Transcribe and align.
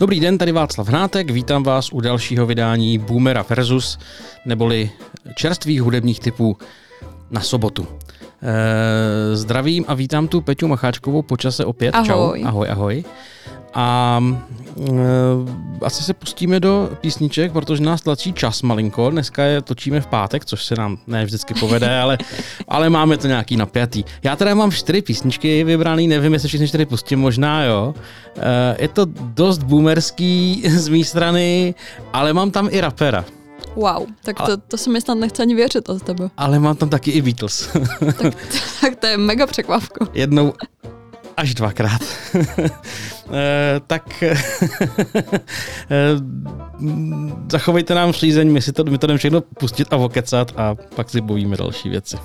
Dobrý 0.00 0.20
den, 0.20 0.38
tady 0.38 0.52
Václav 0.52 0.88
Hnátek, 0.88 1.30
vítám 1.30 1.62
vás 1.62 1.92
u 1.92 2.00
dalšího 2.00 2.46
vydání 2.46 2.98
Boomera 2.98 3.44
versus, 3.48 3.98
neboli 4.46 4.90
čerstvých 5.34 5.82
hudebních 5.82 6.20
typů 6.20 6.56
na 7.30 7.40
sobotu. 7.40 7.86
E, 8.42 9.36
zdravím 9.36 9.84
a 9.88 9.94
vítám 9.94 10.28
tu 10.28 10.40
Peťu 10.40 10.68
Macháčkovou 10.68 11.22
počase 11.22 11.64
opět. 11.64 11.94
Ahoj. 11.94 12.06
Čau. 12.06 12.48
Ahoj, 12.48 12.68
ahoj. 12.70 13.04
A 13.74 14.20
e, 14.88 15.84
asi 15.84 16.02
se 16.02 16.14
pustíme 16.14 16.60
do 16.60 16.90
písniček, 17.00 17.52
protože 17.52 17.82
nás 17.82 18.00
tlačí 18.00 18.32
čas 18.32 18.62
malinko. 18.62 19.10
Dneska 19.10 19.42
je 19.42 19.62
točíme 19.62 20.00
v 20.00 20.06
pátek, 20.06 20.44
což 20.44 20.64
se 20.64 20.74
nám 20.74 20.98
ne 21.06 21.24
vždycky 21.24 21.54
povede, 21.54 22.00
ale, 22.02 22.18
ale 22.68 22.90
máme 22.90 23.16
to 23.16 23.26
nějaký 23.26 23.56
napjatý. 23.56 24.04
Já 24.22 24.36
teda 24.36 24.54
mám 24.54 24.70
čtyři 24.70 25.02
písničky 25.02 25.64
vybraný, 25.64 26.08
nevím, 26.08 26.32
jestli 26.32 26.48
všechny 26.48 26.68
čtyři 26.68 26.86
pustím, 26.86 27.18
možná 27.20 27.64
jo. 27.64 27.94
E, 28.36 28.82
je 28.82 28.88
to 28.88 29.06
dost 29.20 29.62
boomerský 29.62 30.62
z 30.68 30.88
mé 30.88 31.04
strany, 31.04 31.74
ale 32.12 32.32
mám 32.32 32.50
tam 32.50 32.68
i 32.70 32.80
rapera. 32.80 33.24
Wow, 33.76 34.06
tak 34.22 34.40
ale... 34.40 34.56
to, 34.56 34.62
to 34.68 34.76
se 34.76 34.90
mi 34.90 35.00
snad 35.00 35.14
nechce 35.14 35.42
ani 35.42 35.54
věřit 35.54 35.88
od 35.88 36.02
tebe. 36.02 36.30
Ale 36.36 36.58
mám 36.58 36.76
tam 36.76 36.88
taky 36.88 37.10
i 37.10 37.22
Beatles. 37.22 37.68
tak, 38.22 38.34
tak 38.80 38.96
to 38.96 39.06
je 39.06 39.16
mega 39.16 39.46
překvapko. 39.46 40.06
Jednou 40.12 40.52
až 41.36 41.54
dvakrát. 41.54 42.00
e, 43.32 43.80
tak 43.86 44.22
e, 44.22 44.36
zachovejte 47.50 47.94
nám 47.94 48.12
slízeň, 48.12 48.52
my 48.52 48.62
si 48.62 48.72
to, 48.72 48.84
my 48.84 48.98
to 48.98 49.06
jdeme 49.06 49.18
všechno 49.18 49.40
pustit 49.40 49.92
a 49.92 49.96
okecat 49.96 50.52
a 50.56 50.74
pak 50.74 51.10
si 51.10 51.20
bojíme 51.20 51.56
další 51.56 51.88
věci. 51.88 52.16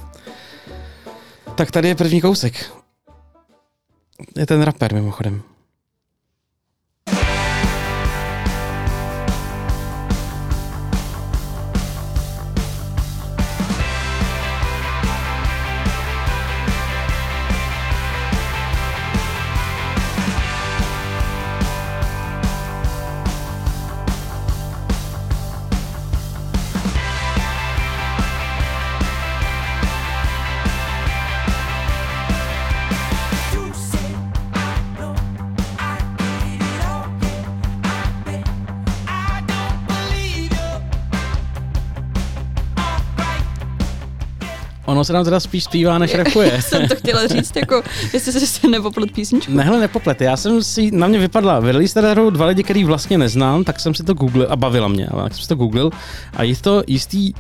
Tak 1.56 1.72
tady 1.72 1.88
je 1.88 1.96
první 1.96 2.22
kousek. 2.22 2.72
Je 4.36 4.46
ten 4.46 4.62
rapper 4.62 4.94
mimochodem. 4.94 5.42
Se 45.06 45.14
nám 45.14 45.24
teda 45.24 45.40
spíš 45.40 45.64
zpívá, 45.64 45.98
než 45.98 46.16
rapuje. 46.16 46.62
jsem 46.62 46.88
to 46.88 46.96
chtěla 46.96 47.28
říct, 47.28 47.56
jako, 47.56 47.84
jestli 48.14 48.32
jsi 48.32 48.48
se 48.48 48.68
nepoplet 48.68 49.12
písničku. 49.12 49.52
Nehle, 49.52 49.80
nepoplet. 49.80 50.22
Já 50.22 50.38
jsem 50.38 50.64
si, 50.64 50.92
na 50.92 51.08
mě 51.08 51.20
vypadla, 51.20 51.60
vydali 51.60 51.88
jste 51.88 52.02
tady 52.02 52.32
dva 52.32 52.46
lidi, 52.46 52.64
který 52.64 52.84
vlastně 52.84 53.18
neznám, 53.18 53.64
tak 53.64 53.80
jsem 53.80 53.94
si 53.94 54.04
to 54.04 54.14
googlil 54.14 54.48
a 54.50 54.56
bavila 54.56 54.88
mě, 54.88 55.08
ale 55.08 55.24
tak 55.24 55.34
jsem 55.34 55.42
si 55.42 55.48
to 55.48 55.56
googlil 55.56 55.90
a 56.34 56.44
je 56.44 56.56
to 56.56 56.84
jistý 56.88 57.34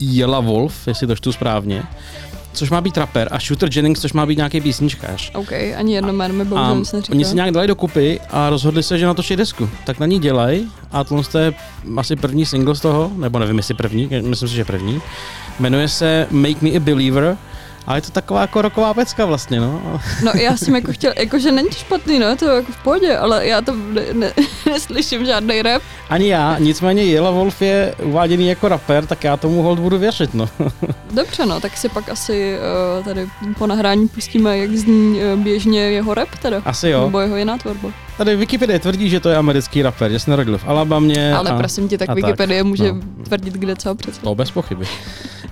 Jela 0.00 0.40
Wolf, 0.40 0.88
jestli 0.88 1.06
to 1.06 1.16
čtu 1.16 1.32
správně, 1.32 1.82
což 2.52 2.70
má 2.70 2.80
být 2.80 2.98
rapper, 2.98 3.28
a 3.30 3.38
Shooter 3.38 3.68
Jennings, 3.72 4.00
což 4.00 4.12
má 4.12 4.26
být 4.26 4.36
nějaký 4.36 4.60
písničkář. 4.60 5.30
OK, 5.34 5.52
ani 5.52 5.94
jedno 5.94 6.12
jméno 6.12 6.34
mi 6.34 6.44
bohužel 6.44 6.76
nic 6.76 6.92
neříká. 6.92 7.12
Oni 7.12 7.24
se 7.24 7.34
nějak 7.34 7.50
dali 7.50 7.66
dokupy 7.66 8.20
a 8.30 8.50
rozhodli 8.50 8.82
se, 8.82 8.98
že 8.98 9.06
na 9.06 9.14
to 9.14 9.22
desku. 9.36 9.70
Tak 9.86 9.98
na 9.98 10.06
ní 10.06 10.18
dělají 10.18 10.70
a 10.92 11.04
tohle 11.04 11.24
je 11.38 11.54
asi 11.96 12.16
první 12.16 12.46
single 12.46 12.74
z 12.74 12.80
toho, 12.80 13.10
nebo 13.16 13.38
nevím, 13.38 13.56
jestli 13.56 13.74
první, 13.74 14.08
myslím 14.22 14.48
si, 14.48 14.54
že 14.54 14.64
první. 14.64 15.00
Jmenuje 15.60 15.88
se 15.88 16.26
Make 16.30 16.60
Me 16.60 16.70
a 16.70 16.80
Believer 16.80 17.36
ale 17.86 17.98
je 17.98 18.02
to 18.02 18.10
taková 18.10 18.40
jako 18.40 18.62
roková 18.62 18.94
pecka 18.94 19.24
vlastně, 19.24 19.60
no. 19.60 20.00
No 20.24 20.32
já 20.40 20.56
jsem 20.56 20.74
jako 20.74 20.92
chtěl, 20.92 21.12
jakože 21.16 21.52
není 21.52 21.68
to 21.68 21.74
špatný, 21.74 22.18
no, 22.18 22.36
to 22.36 22.44
jako 22.48 22.72
v 22.72 22.76
pohodě, 22.76 23.16
ale 23.16 23.46
já 23.46 23.60
to 23.60 23.74
ne, 23.74 24.02
ne, 24.12 24.32
neslyším 24.66 25.26
žádný 25.26 25.62
rap. 25.62 25.82
Ani 26.10 26.28
já, 26.28 26.58
nicméně 26.58 27.04
Jela 27.04 27.30
Wolf 27.30 27.62
je 27.62 27.94
uváděný 28.02 28.48
jako 28.48 28.68
rapper, 28.68 29.06
tak 29.06 29.24
já 29.24 29.36
tomu 29.36 29.62
hold 29.62 29.78
budu 29.78 29.98
věřit, 29.98 30.34
no. 30.34 30.48
Dobře, 31.14 31.46
no, 31.46 31.60
tak 31.60 31.76
si 31.76 31.88
pak 31.88 32.08
asi 32.08 32.56
uh, 32.98 33.04
tady 33.04 33.28
po 33.58 33.66
nahrání 33.66 34.08
pustíme, 34.08 34.58
jak 34.58 34.70
zní 34.70 35.18
uh, 35.18 35.40
běžně 35.40 35.80
jeho 35.80 36.14
rap 36.14 36.28
teda. 36.42 36.62
Asi 36.64 36.88
jo. 36.88 37.04
Nebo 37.04 37.20
jeho 37.20 37.36
jiná 37.36 37.58
tvorba. 37.58 37.88
Tady 38.16 38.36
Wikipedia 38.36 38.78
tvrdí, 38.78 39.10
že 39.10 39.20
to 39.20 39.28
je 39.28 39.36
americký 39.36 39.82
rapper, 39.82 40.10
že 40.10 40.18
se 40.18 40.30
narodil 40.30 40.58
v 40.58 40.68
Alabamě. 40.68 41.34
Ale 41.34 41.50
a, 41.50 41.56
prosím 41.56 41.88
tě, 41.88 41.98
tak 41.98 42.14
Wikipedia 42.14 42.60
tak. 42.60 42.66
může 42.66 42.92
no. 42.92 43.00
tvrdit 43.24 43.54
kde 43.54 43.76
co 43.76 43.94
přece. 43.94 44.20
To 44.20 44.34
bez 44.34 44.50
pochyby. 44.50 44.86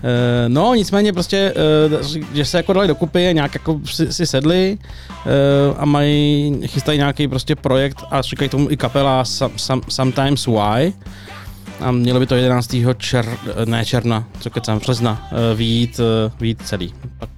Uh, 0.02 0.08
no, 0.48 0.74
nicméně 0.74 1.12
prostě, 1.12 1.54
uh, 2.02 2.06
že 2.32 2.44
se 2.44 2.56
jako 2.56 2.72
dali 2.72 2.88
dokupy, 2.88 3.28
nějak 3.32 3.54
jako 3.54 3.80
si, 3.84 4.12
si 4.12 4.26
sedli 4.26 4.78
uh, 4.78 5.76
a 5.78 5.84
mají, 5.84 6.60
chystají 6.66 6.98
nějaký 6.98 7.28
prostě 7.28 7.56
projekt 7.56 7.98
a 8.10 8.22
říkají 8.22 8.48
tomu 8.48 8.70
i 8.70 8.76
kapela 8.76 9.24
some, 9.24 9.54
some, 9.56 9.82
Sometimes 9.88 10.46
Why. 10.46 10.92
A 11.80 11.90
mělo 11.90 12.20
by 12.20 12.26
to 12.26 12.34
11. 12.34 12.76
Čer, 12.98 13.38
ne 13.64 13.84
června, 13.84 14.24
co 14.40 14.50
kecám, 14.50 14.78
března, 14.78 15.28
výjít, 15.54 16.00
výjít 16.40 16.62
celý. 16.64 16.94
Pak 17.19 17.30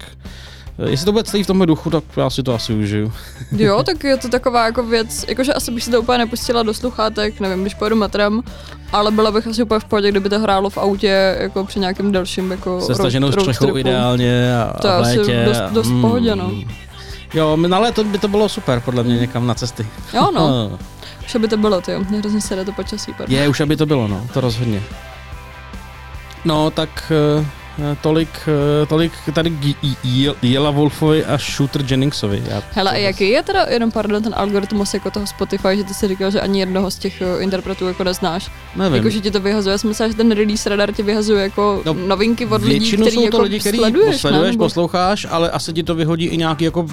Jestli 0.87 1.07
to 1.07 1.13
bude 1.13 1.25
celý 1.25 1.43
v 1.43 1.47
tomhle 1.47 1.67
duchu, 1.67 1.91
tak 1.91 2.05
já 2.17 2.31
si 2.31 2.43
to 2.43 2.55
asi 2.55 2.73
užiju. 2.73 3.13
jo, 3.53 3.83
tak 3.83 4.05
je 4.05 4.17
to 4.17 4.29
taková 4.29 4.67
jako 4.67 4.83
věc, 4.83 5.25
jakože 5.29 5.55
asi 5.55 5.71
bych 5.71 5.85
si 5.85 5.91
to 5.91 6.01
úplně 6.01 6.19
nepustila 6.19 6.63
do 6.63 6.75
sluchátek, 6.75 7.41
nevím, 7.41 7.61
když 7.61 7.75
pojedu 7.75 7.97
metrem, 7.97 8.43
ale 8.95 9.11
byla 9.11 9.31
bych 9.31 9.47
asi 9.47 9.63
úplně 9.63 9.81
v 9.81 9.85
pohodě, 9.85 10.11
kdyby 10.11 10.29
to 10.29 10.39
hrálo 10.41 10.71
v 10.71 10.79
autě 10.79 11.37
jako 11.41 11.65
při 11.65 11.81
nějakém 11.81 12.13
dalším 12.13 12.51
jako 12.51 12.81
Se 12.81 12.95
staženou 12.95 13.33
střechou 13.33 13.77
ideálně 13.77 14.57
a, 14.57 14.81
to 14.81 14.89
a 14.89 14.99
v 14.99 15.03
létě. 15.03 15.45
To 15.45 15.53
dost, 15.53 15.73
dost 15.73 15.89
mm, 15.89 16.01
pohodě, 16.01 16.37
no. 16.37 16.51
Jo, 17.35 17.57
na 17.57 17.79
léto 17.79 18.05
by 18.05 18.19
to 18.19 18.29
bylo 18.29 18.49
super, 18.49 18.81
podle 18.81 19.03
mě, 19.03 19.17
někam 19.17 19.47
na 19.47 19.55
cesty. 19.55 19.87
Jo, 20.15 20.31
no. 20.35 20.79
už 21.25 21.35
aby 21.35 21.49
to 21.49 21.57
bylo, 21.57 21.81
ty 21.81 21.93
jo. 21.93 22.05
Hrozně 22.19 22.41
se 22.41 22.65
to 22.65 22.73
počasí. 22.73 23.13
Pardon. 23.19 23.37
Je, 23.37 23.49
už 23.49 23.61
aby 23.61 23.77
to 23.77 23.87
bylo, 23.87 24.09
no, 24.09 24.27
to 24.35 24.41
rozhodně. 24.41 24.83
No, 26.45 26.71
tak 26.71 27.13
Eh, 27.41 27.47
tolik, 28.01 28.29
eh, 28.83 28.87
tolik 28.87 29.13
tady 29.35 29.53
Jela 30.43 30.71
Wolfovi 30.71 31.25
a 31.25 31.39
Shooter 31.39 31.85
Jenningsovi. 31.91 32.43
Já 32.49 32.63
Hele, 32.73 32.91
a 32.91 32.97
jaký 32.97 33.29
je 33.31 33.43
teda, 33.43 33.67
jenom 33.71 33.91
pardon, 33.91 34.23
ten 34.23 34.35
algoritmus 34.37 34.95
jako 34.95 35.11
toho 35.11 35.27
Spotify, 35.27 35.77
že 35.77 35.85
ty 35.85 35.95
si 35.95 36.09
říkal, 36.09 36.31
že 36.31 36.41
ani 36.41 36.61
jednoho 36.61 36.91
z 36.91 36.99
těch 36.99 37.23
eh, 37.23 37.43
interpretů 37.43 37.87
jako 37.87 38.05
neznáš? 38.05 38.51
Nevím. 38.77 38.97
Jako, 38.97 39.11
že 39.11 39.21
ti 39.21 39.31
to 39.31 39.41
vyhazuje. 39.41 39.73
Já 39.73 39.79
jsem 39.79 39.89
myslela, 39.89 40.11
že 40.11 40.17
ten 40.17 40.31
release 40.31 40.69
radar 40.69 40.93
ti 40.93 41.03
vyhazuje 41.03 41.43
jako 41.43 41.83
no, 41.87 41.95
novinky 41.95 42.47
od 42.47 42.65
lidí, 42.65 42.93
který 42.93 43.13
jsou 43.13 43.21
to 43.21 43.25
jako 43.25 43.43
lidi, 43.43 43.61
který 43.61 43.79
sleduješ, 43.79 44.21
sleduješ 44.21 44.57
ne? 44.57 44.59
posloucháš, 44.59 45.27
ale 45.31 45.51
asi 45.51 45.73
ti 45.73 45.83
to 45.83 45.95
vyhodí 45.95 46.27
i 46.27 46.37
nějaký 46.37 46.65
jako 46.65 46.87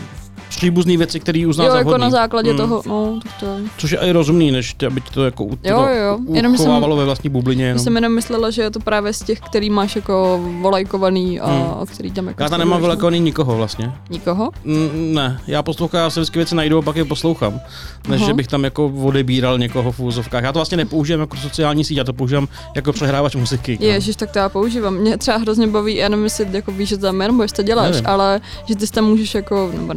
příbuzný 0.61 0.97
věci, 0.97 1.19
který 1.19 1.45
uzná 1.45 1.65
jo, 1.65 1.71
za 1.71 1.77
jako 1.77 1.97
na 1.97 2.09
základě 2.09 2.49
hmm. 2.49 2.57
toho, 2.57 2.81
no, 2.85 3.19
to, 3.23 3.45
to 3.45 3.57
Což 3.77 3.91
je 3.91 3.97
i 3.97 4.11
rozumný, 4.11 4.51
než 4.51 4.73
tě, 4.73 4.87
aby 4.87 5.01
ti 5.01 5.09
to 5.13 5.25
jako 5.25 5.43
jo, 5.63 5.87
jo. 6.03 6.19
Jenom 6.33 6.57
jsem, 6.57 6.81
ve 6.81 7.05
vlastní 7.05 7.29
bublině. 7.29 7.65
Jenom. 7.65 7.83
jsem 7.83 7.95
jenom 7.95 8.15
myslela, 8.15 8.49
že 8.49 8.61
je 8.61 8.71
to 8.71 8.79
právě 8.79 9.13
z 9.13 9.23
těch, 9.23 9.39
který 9.39 9.69
máš 9.69 9.95
jako 9.95 10.41
volajkovaný 10.61 11.39
a 11.39 11.51
hmm. 11.51 11.85
který 11.85 12.11
tam 12.11 12.27
jako 12.27 12.43
Já 12.43 12.49
tam 12.49 12.59
nemám 12.59 12.81
volajkovaný 12.81 13.19
nikoho 13.19 13.55
vlastně. 13.55 13.91
Nikoho? 14.09 14.51
Mm, 14.63 15.13
ne, 15.13 15.41
já 15.47 15.63
poslouchám, 15.63 16.01
já 16.01 16.09
si 16.09 16.19
vždycky 16.19 16.39
věci 16.39 16.55
najdu 16.55 16.77
a 16.77 16.81
pak 16.81 16.95
je 16.95 17.05
poslouchám. 17.05 17.59
Než 18.07 18.21
že 18.21 18.33
bych 18.33 18.47
tam 18.47 18.63
jako 18.63 18.93
odebíral 19.03 19.57
někoho 19.57 19.91
v 19.91 19.99
úzovkách. 19.99 20.43
Já 20.43 20.53
to 20.53 20.59
vlastně 20.59 20.77
nepoužívám 20.77 21.19
jako 21.19 21.37
sociální 21.37 21.83
síť, 21.83 21.97
já 21.97 22.03
to 22.03 22.13
používám 22.13 22.47
jako 22.75 22.93
přehrávač 22.93 23.35
muziky. 23.35 23.77
No. 23.81 23.87
Ježíš, 23.87 24.15
tak 24.15 24.31
to 24.31 24.39
já 24.39 24.49
používám. 24.49 24.93
Mě 24.93 25.17
třeba 25.17 25.37
hrozně 25.37 25.67
baví, 25.67 25.95
já 25.95 26.09
nevím, 26.09 26.23
jestli 26.23 26.47
jako 26.51 26.71
víš, 26.71 26.89
že 26.89 26.97
tam 26.97 27.17
nebo 27.17 27.45
to 27.55 27.63
děláš, 27.63 27.91
nevím. 27.91 28.07
ale 28.07 28.41
že 28.65 28.75
ty 28.75 28.87
tam 28.87 29.05
můžeš 29.05 29.35
jako, 29.35 29.71
nebo 29.73 29.93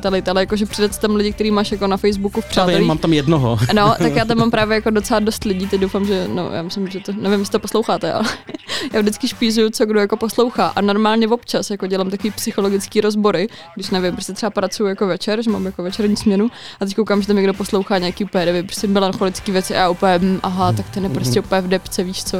nespřátelit, 0.00 0.28
ale 0.28 0.42
jako, 0.42 0.56
že 0.56 0.66
přidat 0.66 0.98
tam 0.98 1.16
lidi, 1.16 1.32
který 1.32 1.50
máš 1.50 1.72
jako 1.72 1.86
na 1.86 1.96
Facebooku 1.96 2.40
v 2.40 2.44
přátelích. 2.44 2.86
mám 2.86 2.98
tam 2.98 3.12
jednoho. 3.12 3.58
No, 3.74 3.94
tak 3.98 4.16
já 4.16 4.24
tam 4.24 4.38
mám 4.38 4.50
právě 4.50 4.74
jako 4.74 4.90
docela 4.90 5.20
dost 5.20 5.44
lidí, 5.44 5.66
teď 5.66 5.80
doufám, 5.80 6.06
že, 6.06 6.28
no, 6.34 6.50
já 6.52 6.62
myslím, 6.62 6.88
že 6.88 7.00
to, 7.00 7.12
nevím, 7.12 7.40
jestli 7.40 7.52
to 7.52 7.58
posloucháte, 7.58 8.12
ale 8.12 8.24
já 8.92 9.00
vždycky 9.00 9.28
špízuju, 9.28 9.70
co 9.70 9.86
kdo 9.86 10.00
jako 10.00 10.16
poslouchá 10.16 10.66
a 10.66 10.80
normálně 10.80 11.28
občas 11.28 11.70
jako 11.70 11.86
dělám 11.86 12.10
takový 12.10 12.30
psychologický 12.30 13.00
rozbory, 13.00 13.48
když 13.74 13.90
nevím, 13.90 14.12
prostě 14.12 14.32
třeba 14.32 14.50
pracuji 14.50 14.86
jako 14.86 15.06
večer, 15.06 15.42
že 15.42 15.50
mám 15.50 15.66
jako 15.66 15.82
večerní 15.82 16.16
směnu 16.16 16.50
a 16.80 16.84
teď 16.84 16.96
koukám, 16.96 17.20
že 17.20 17.26
tam 17.26 17.36
někdo 17.36 17.54
poslouchá 17.54 17.98
nějaký 17.98 18.24
úplně, 18.24 18.46
nevím, 18.46 18.66
prostě 18.66 18.86
melancholický 18.86 19.52
věci 19.52 19.74
a 19.74 19.78
já 19.78 19.90
úplně, 19.90 20.18
hm, 20.18 20.40
aha, 20.42 20.72
tak 20.72 20.90
ten 20.90 21.04
je 21.04 21.10
prostě 21.10 21.40
úplně 21.40 21.60
v 21.60 21.68
depce, 21.68 22.04
víš 22.04 22.24
co. 22.24 22.38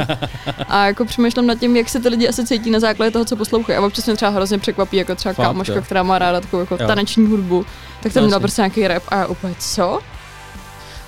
A 0.69 0.87
jako 0.87 1.05
přemýšlím 1.05 1.47
nad 1.47 1.59
tím, 1.59 1.77
jak 1.77 1.89
se 1.89 2.01
ty 2.01 2.09
lidi 2.09 2.29
asi 2.29 2.47
cítí 2.47 2.71
na 2.71 2.81
základě 2.81 3.11
toho, 3.11 3.25
co 3.25 3.37
poslouchají. 3.37 3.79
A 3.79 3.87
občas 3.87 4.07
mě 4.07 4.17
třeba 4.17 4.31
hrozně 4.31 4.59
překvapí, 4.59 4.97
jako 4.97 5.15
třeba 5.15 5.33
Fakt, 5.33 5.47
kámoška, 5.47 5.75
jo. 5.75 5.83
která 5.83 6.03
má 6.03 6.19
ráda 6.19 6.41
takovou 6.41 6.61
jako 6.61 6.77
taneční 6.77 7.27
hudbu, 7.27 7.50
tak 8.03 8.13
jsem 8.13 8.25
měla 8.25 8.41
prostě 8.41 8.63
nějaký 8.63 8.89
rap 8.89 9.03
a 9.09 9.17
já 9.17 9.27
úplně, 9.27 9.55
co? 9.59 10.01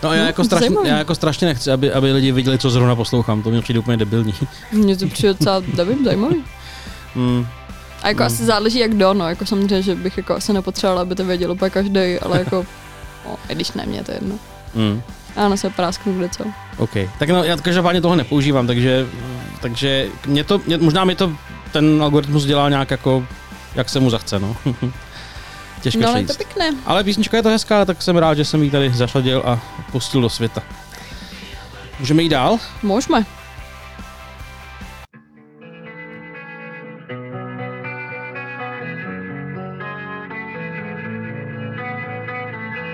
No 0.03 0.09
a 0.09 0.15
já, 0.15 0.27
jako 0.27 0.45
strašně, 0.45 0.77
já 0.85 0.99
jako 0.99 1.15
strašně 1.15 1.47
nechci, 1.47 1.71
aby, 1.71 1.93
aby 1.93 2.13
lidi 2.13 2.33
viděli, 2.33 2.59
co 2.59 2.71
zrovna 2.71 2.97
poslouchám, 2.97 3.43
to 3.43 3.51
mě 3.51 3.63
přijde 3.63 3.79
úplně 3.79 3.97
debilní. 3.97 4.35
Mně 4.73 4.97
to 4.97 5.07
přijde 5.07 5.35
docela, 5.35 5.63
nevím, 5.77 6.05
zajímavý. 6.05 6.45
Mm. 7.15 7.47
A 8.03 8.09
jako 8.09 8.21
mm. 8.21 8.27
asi 8.27 8.45
záleží 8.45 8.79
jak 8.79 8.95
do, 8.95 9.15
no, 9.15 9.29
jako 9.29 9.47
samozřejmě, 9.47 9.83
že 9.83 9.95
bych 9.95 10.17
jako 10.17 10.35
asi 10.35 10.53
nepotřebovala, 10.53 11.03
aby 11.03 11.15
to 11.15 11.25
věděl 11.25 11.53
úplně 11.53 11.71
každý, 11.71 12.19
ale 12.23 12.39
jako, 12.39 12.67
no, 13.27 13.37
i 13.49 13.55
když 13.55 13.73
ne, 13.73 13.87
mě 13.87 14.05
to 14.05 14.13
jedno. 14.13 14.35
Mm. 14.75 15.03
Ano, 15.37 15.57
se 15.57 15.71
prásknu 15.71 16.19
kde 16.19 16.29
co. 16.29 16.45
OK. 16.77 16.93
Tak 17.19 17.29
no, 17.29 17.45
já 17.45 17.57
každopádně 17.57 18.01
toho 18.01 18.17
nepoužívám, 18.17 18.67
takže, 18.67 19.07
takže 19.61 20.09
mě 20.27 20.45
to, 20.45 20.61
mě, 20.67 20.79
možná 20.79 21.05
mi 21.05 21.15
to 21.15 21.33
ten 21.73 22.03
algoritmus 22.03 22.45
dělá 22.45 22.69
nějak 22.69 22.91
jako, 22.91 23.27
jak 23.75 23.89
se 23.89 24.01
mu 24.01 24.11
zachce, 24.11 24.39
no. 24.39 24.57
Těžko 25.83 26.01
no, 26.01 26.09
ale 26.09 26.19
říct. 26.21 26.29
je 26.29 26.35
to 26.35 26.45
pěkné. 26.45 26.75
Ale 26.87 27.05
písnička 27.05 27.37
je 27.37 27.43
to 27.43 27.49
hezká, 27.49 27.85
tak 27.85 28.03
jsem 28.03 28.17
rád, 28.17 28.35
že 28.35 28.45
jsem 28.45 28.63
ji 28.63 28.71
tady 28.71 28.91
zašladil 28.95 29.43
a 29.47 29.61
pustil 29.93 30.21
do 30.21 30.29
světa. 30.29 30.63
Můžeme 32.01 32.23
jít 32.23 32.29
dál? 32.29 32.59
Můžeme. 32.83 33.25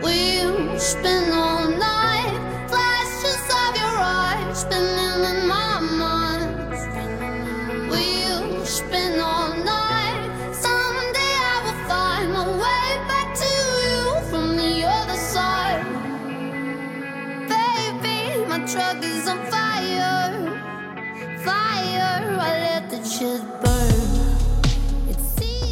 We'll 0.02 0.78
spend 0.78 1.32
all 1.32 1.57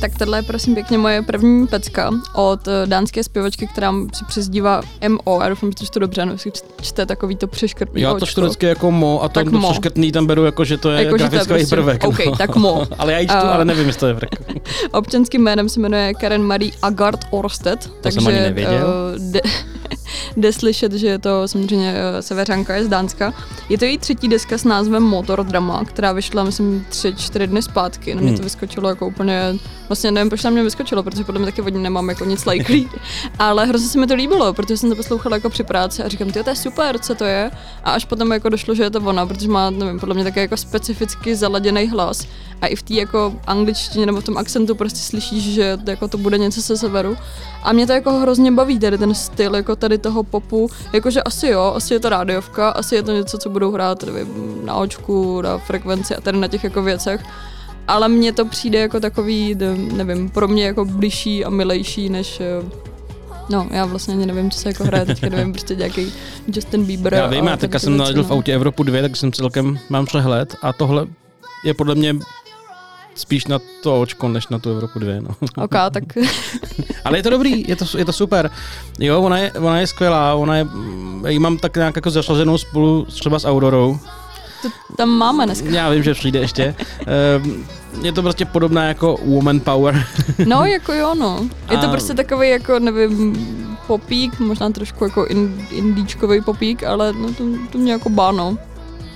Tak 0.01 0.19
tohle 0.19 0.39
je 0.39 0.43
prosím 0.43 0.75
pěkně 0.75 0.99
moje 0.99 1.23
první 1.23 1.67
pecka 1.67 2.11
od 2.35 2.69
eh, 2.69 2.87
dánské 2.87 3.25
zpěvačky, 3.25 3.67
která 3.67 3.93
si 4.13 4.25
přezdívá 4.25 4.81
MO. 5.09 5.41
Já 5.43 5.49
doufám, 5.49 5.71
že 5.71 5.75
to 5.77 5.85
čtu 5.85 5.99
dobře, 5.99 6.27
no, 6.27 6.39
si 6.39 6.53
čte 6.83 7.07
takový 7.07 7.37
to 7.37 7.47
přeškrtný 7.47 8.03
Já 8.03 8.15
to 8.15 8.27
čtu 8.27 8.41
vždycky 8.41 8.67
jako 8.67 8.91
mo 8.91 9.23
a 9.23 9.29
to, 9.29 9.35
Tak 9.35 9.45
to 9.51 9.59
mo. 9.59 9.69
přeškrtný 9.71 10.13
tam 10.13 10.27
beru 10.27 10.45
jako, 10.45 10.65
že 10.65 10.77
to 10.79 10.91
je 10.91 10.99
Jako, 11.05 11.11
to 11.11 11.17
grafický 11.19 11.49
prostě- 11.49 11.67
prvek. 11.77 12.05
OK, 12.05 12.19
no. 12.27 12.37
tak 12.37 12.57
mo. 12.57 12.87
ale 12.99 13.13
já 13.13 13.19
ji 13.19 13.27
čtu, 13.27 13.37
A- 13.37 13.41
ale 13.41 13.65
nevím, 13.65 13.87
jestli 13.87 14.01
to 14.01 14.07
je 14.07 14.15
prvek. 14.15 14.41
Občanským 14.93 15.43
jménem 15.43 15.69
se 15.69 15.81
jmenuje 15.81 16.15
Karen 16.15 16.43
Marie 16.43 16.73
Agard 16.83 17.21
Orsted, 17.31 17.91
takže 18.01 18.21
jsem 18.21 18.29
ani 18.29 18.41
nevěděl. 18.41 18.87
eh, 19.15 19.19
jde, 19.19 19.41
jde 20.37 20.53
slyšet, 20.53 20.93
že 20.93 21.07
je 21.07 21.19
to 21.19 21.49
samozřejmě 21.49 21.95
eh, 21.97 22.23
seveřanka, 22.23 22.75
je 22.77 22.85
z 22.85 22.89
Dánska. 22.89 23.35
Je 23.69 23.79
to 23.79 23.85
její 23.85 23.99
třetí 23.99 24.29
deska 24.29 24.59
s 24.59 24.65
názvem 24.65 25.03
Motor 25.03 25.45
Drama, 25.45 25.85
která 25.85 26.13
vyšla, 26.13 26.45
myslím, 26.45 26.87
tři, 26.89 27.15
čtyři 27.17 27.47
dny 27.47 27.63
zpátky. 27.63 28.15
Na 28.15 28.21
mě 28.21 28.29
Hmm. 28.31 28.39
to 28.39 28.45
vyskočilo 28.45 28.89
jako 28.89 29.07
úplně, 29.07 29.55
vlastně 29.89 30.11
nevím, 30.11 30.29
proč 30.29 30.43
na 30.43 30.51
mě 30.51 30.63
vyskočilo, 30.63 31.03
protože 31.03 31.25
podle 31.25 31.39
mě 31.39 31.47
taky 31.47 31.63
od 31.63 31.69
ní 31.75 31.83
nemám 31.83 32.09
jako 32.09 32.25
nic 32.25 32.45
lajklý. 32.45 32.89
Ale 33.39 33.67
hrozně 33.67 33.89
se 33.89 33.99
mi 34.01 34.07
to 34.07 34.15
líbilo, 34.15 34.53
protože 34.53 34.77
jsem 34.77 34.91
to 34.91 34.97
poslouchala 34.97 35.37
jako 35.37 35.51
při 35.51 35.65
práci 35.65 36.03
a 36.03 36.09
říkám, 36.09 36.31
ty 36.31 36.45
to 36.45 36.51
je 36.51 36.57
super, 36.57 36.99
co 36.99 37.15
to 37.15 37.25
je? 37.25 37.51
A 37.85 37.91
až 37.91 38.05
potom 38.05 38.33
jako 38.33 38.49
došlo, 38.49 38.75
že 38.75 38.83
je 38.83 38.91
to 38.91 39.01
ona, 39.01 39.27
protože 39.27 39.49
má, 39.49 39.71
nevím, 39.71 40.01
podle 40.01 40.15
mě 40.15 40.25
také 40.25 40.41
jako 40.41 40.57
specificky 40.57 41.37
zaladěný 41.37 41.89
hlas. 41.89 42.27
A 42.63 42.67
i 42.67 42.77
v 42.77 42.83
té 42.83 42.95
jako 42.95 43.35
angličtině 43.47 44.07
nebo 44.07 44.21
v 44.21 44.25
tom 44.25 44.39
akcentu 44.39 44.75
prostě 44.75 44.99
slyšíš, 44.99 45.45
že 45.45 45.79
jako 45.87 46.09
to 46.09 46.19
bude 46.19 46.39
něco 46.39 46.63
se 46.63 46.77
severu. 46.77 47.17
A 47.63 47.73
mě 47.73 47.87
to 47.87 47.93
jako 47.93 48.13
hrozně 48.13 48.53
baví, 48.53 48.79
tady 48.79 48.99
ten 48.99 49.15
styl 49.15 49.57
jako 49.57 49.77
tady 49.77 49.99
toho 49.99 50.23
popu, 50.23 50.71
jakože 50.93 51.23
asi 51.23 51.49
jo, 51.49 51.73
asi 51.77 51.95
je 51.95 52.01
to 52.01 52.09
rádiovka, 52.09 52.71
asi 52.71 52.95
je 52.95 53.03
to 53.03 53.13
něco, 53.13 53.39
co 53.39 53.51
budou 53.51 53.73
hrát 53.73 54.03
nevím, 54.03 54.61
na 54.65 54.75
očku, 54.75 55.41
na 55.41 55.59
frekvenci 55.59 56.17
a 56.17 56.21
tady 56.21 56.39
na 56.39 56.49
těch 56.49 56.65
jako 56.65 56.83
věcech. 56.83 57.21
Ale 57.89 58.09
mně 58.09 58.33
to 58.33 58.45
přijde 58.45 58.79
jako 58.79 59.01
takový, 59.01 59.57
nevím, 59.93 60.31
pro 60.31 60.49
mě 60.49 60.67
jako 60.67 60.85
blížší 60.85 61.45
a 61.45 61.51
milejší, 61.51 62.09
než 62.09 62.41
eh, 62.41 62.87
No, 63.49 63.69
já 63.71 63.85
vlastně 63.85 64.15
ani 64.15 64.27
nevím, 64.27 64.51
co 64.51 64.59
se 64.59 64.69
jako 64.69 64.85
hraje, 64.85 65.07
teďka 65.07 65.29
nevím, 65.29 65.53
prostě 65.53 65.75
nějaký 65.75 66.13
Justin 66.55 66.85
Bieber. 66.85 67.15
Já 67.15 67.27
vím, 67.27 67.45
já 67.45 67.51
tady 67.51 67.61
teďka 67.61 67.79
jsem 67.79 67.97
najedl 67.97 68.25
v 68.25 68.29
no. 68.29 68.35
autě 68.35 68.55
Evropu 68.55 68.83
2, 68.83 69.03
tak 69.03 69.17
jsem 69.17 69.33
celkem 69.33 69.79
mám 69.89 70.07
přehled 70.07 70.57
a 70.63 70.73
tohle 70.73 71.07
je 71.65 71.75
podle 71.75 71.95
mě 71.95 72.15
spíš 73.17 73.47
na 73.47 73.59
to 73.83 74.01
očko, 74.01 74.29
než 74.29 74.49
na 74.49 74.59
tu 74.59 74.71
Evropu 74.71 74.99
2. 74.99 75.13
No. 75.21 75.29
OK, 75.65 75.71
tak 75.91 76.05
Ale 77.05 77.19
je 77.19 77.23
to 77.23 77.31
dobrý, 77.31 77.65
je 77.69 77.77
to, 77.77 77.99
je 77.99 78.05
to 78.05 78.13
super. 78.13 78.51
Jo, 78.99 79.23
ona 79.23 79.39
je, 79.39 79.53
ona 79.53 79.81
je 79.81 79.87
skvělá, 79.87 80.35
ona 80.35 80.57
je, 80.57 80.67
ji 81.29 81.39
mám 81.39 81.59
tak 81.59 81.77
nějak 81.77 81.97
jako 81.97 82.11
zašlazenou 82.11 82.59
spolu 82.59 83.05
třeba 83.05 83.39
s 83.39 83.45
Aurorou. 83.45 83.99
to 84.63 84.69
tam 84.97 85.09
máme 85.09 85.47
dneska. 85.47 85.69
Já 85.69 85.91
vím, 85.91 86.03
že 86.03 86.15
přijde 86.15 86.39
ještě. 86.41 86.75
Ehm, 87.07 87.65
je 88.03 88.13
to 88.13 88.23
prostě 88.23 88.45
podobná 88.45 88.85
jako 88.85 89.19
woman 89.25 89.61
power. 89.61 90.07
No, 90.47 90.65
jako 90.65 90.93
jo, 90.93 91.15
no. 91.15 91.49
Je 91.71 91.79
to 91.79 91.87
A- 91.87 91.91
prostě 91.91 92.15
takový 92.15 92.51
jako, 92.51 92.79
nevím, 92.79 93.37
popík, 93.87 94.41
možná 94.41 94.71
trošku 94.71 95.05
jako 95.05 95.27
in, 95.27 95.67
indíčkový 95.71 96.41
popík, 96.41 96.83
ale 96.85 97.13
no 97.13 97.33
to, 97.35 97.45
to 97.73 97.79
mě 97.79 97.93
jako 97.93 98.09
báno. 98.09 98.59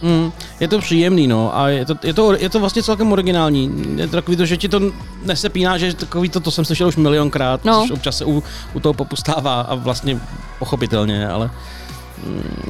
Mm, 0.03 0.33
je 0.61 0.69
to 0.69 0.79
příjemný, 0.79 1.27
no, 1.27 1.57
a 1.59 1.69
je 1.69 1.85
to, 1.87 1.95
je, 2.03 2.15
to, 2.15 2.33
je 2.33 2.49
to 2.51 2.61
vlastně 2.61 2.83
celkem 2.83 3.13
originální. 3.13 3.71
Je 3.97 4.07
to 4.07 4.17
takový 4.17 4.37
to, 4.37 4.47
že 4.47 4.57
ti 4.57 4.69
to 4.69 4.81
nesepíná, 5.25 5.79
že 5.79 5.95
takový 5.95 6.29
to, 6.29 6.41
to 6.41 6.51
jsem 6.51 6.65
slyšel 6.65 6.89
už 6.89 6.97
milionkrát, 6.97 7.65
No. 7.65 7.81
což 7.83 7.91
občas 7.91 8.17
se 8.17 8.25
u, 8.25 8.43
u 8.75 8.81
toho 8.81 8.93
popustává 8.95 9.61
a 9.61 9.75
vlastně 9.75 10.21
pochopitelně, 10.59 11.29
ale 11.29 11.51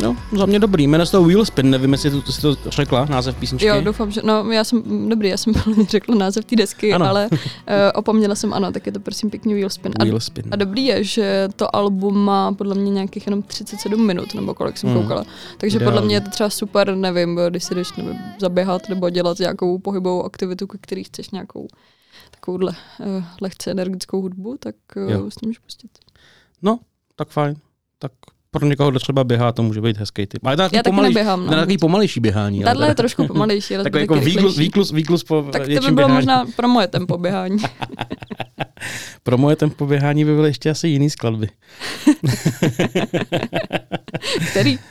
no, 0.02 0.16
za 0.36 0.46
mě 0.46 0.58
dobrý. 0.58 0.86
Jmenuje 0.86 1.06
se 1.06 1.12
to 1.12 1.24
Wheelspin, 1.24 1.70
nevím, 1.70 1.92
jestli 1.92 2.10
to, 2.10 2.32
jsi 2.32 2.40
to 2.40 2.56
řekla, 2.66 3.04
název 3.04 3.36
písničky. 3.36 3.66
Jo, 3.66 3.80
doufám, 3.80 4.10
že, 4.10 4.20
no 4.24 4.50
já 4.50 4.64
jsem, 4.64 5.08
dobrý, 5.08 5.28
já 5.28 5.36
jsem 5.36 5.52
řekla 5.88 6.14
název 6.14 6.44
té 6.44 6.56
desky, 6.56 6.92
Ano. 6.92 7.06
ale 7.08 7.28
uh, 7.32 7.38
opomněla 7.94 8.34
jsem, 8.34 8.52
ano, 8.52 8.72
tak 8.72 8.86
je 8.86 8.92
to 8.92 9.00
prosím 9.00 9.30
pěkný 9.30 9.54
Wheelspin. 9.54 9.92
A, 10.00 10.04
Wheelspin. 10.04 10.44
a 10.50 10.56
dobrý 10.56 10.84
je, 10.84 11.04
že 11.04 11.48
to 11.56 11.76
album 11.76 12.18
má 12.18 12.52
podle 12.52 12.74
mě 12.74 12.90
nějakých 12.90 13.26
jenom 13.26 13.42
37 13.42 14.06
minut, 14.06 14.34
nebo 14.34 14.54
kolik 14.54 14.78
jsem 14.78 14.90
Hmm. 14.90 15.02
koukala. 15.02 15.24
Takže 15.58 15.76
Ideální. 15.76 15.92
podle 15.94 16.06
mě 16.06 16.16
je 16.16 16.20
to 16.20 16.30
třeba 16.30 16.50
super, 16.50 16.94
nevím, 16.94 17.40
když 17.48 17.64
si 17.64 17.74
jdeš 17.74 17.92
nevím, 17.96 18.18
zaběhat 18.40 18.88
nebo 18.88 19.10
dělat 19.10 19.38
nějakou 19.38 19.78
pohybovou 19.78 20.22
aktivitu, 20.24 20.66
ke 20.66 20.78
který 20.80 21.04
chceš 21.04 21.30
nějakou 21.30 21.68
takovouhle 22.30 22.72
uh, 23.00 23.24
lehce 23.40 23.70
energickou 23.70 24.20
hudbu, 24.20 24.56
tak 24.60 24.74
uh, 24.96 25.12
Jo. 25.12 25.30
s 25.30 25.34
tím 25.34 25.48
můžeš 25.48 25.58
pustit. 25.58 25.90
No, 26.62 26.78
tak 27.16 27.28
fajn. 27.28 27.56
Tak 27.98 28.12
pro 28.50 28.66
někoho, 28.66 28.90
kdo 28.90 28.98
třeba 29.00 29.24
běhá, 29.24 29.52
to 29.52 29.62
může 29.62 29.80
být 29.80 29.96
hezký 29.96 30.26
typ. 30.26 30.46
Ale 30.46 30.56
to 30.56 30.62
je 30.62 30.68
taky 30.70 30.90
pomalej- 30.90 31.02
neběhám, 31.02 31.46
no. 31.46 31.66
pomalejší 31.80 32.20
běhání. 32.20 32.64
ale 32.64 32.72
Tahle 32.72 32.88
je 32.88 32.94
trošku 32.94 33.26
pomalejší, 33.26 33.74
ale 33.74 33.84
Takový 33.90 34.02
jako 34.02 34.14
výklus, 34.14 34.58
výklus, 34.58 34.92
výklus 34.92 35.24
po 35.24 35.42
Tak 35.52 35.62
to 35.62 35.68
by 35.68 35.74
bylo 35.80 35.92
běhání. 35.92 36.14
možná 36.14 36.46
pro 36.56 36.68
moje 36.68 36.86
tempo 36.86 37.18
běhání. 37.18 37.56
Pro 39.22 39.38
moje 39.38 39.56
tempo 39.56 39.86
běhání 39.86 40.24
by 40.24 40.34
byly 40.34 40.48
ještě 40.48 40.70
asi 40.70 40.88
jiný 40.88 41.10
skladby. 41.10 41.48
Který? 44.50 44.78
Uh, 44.78 44.82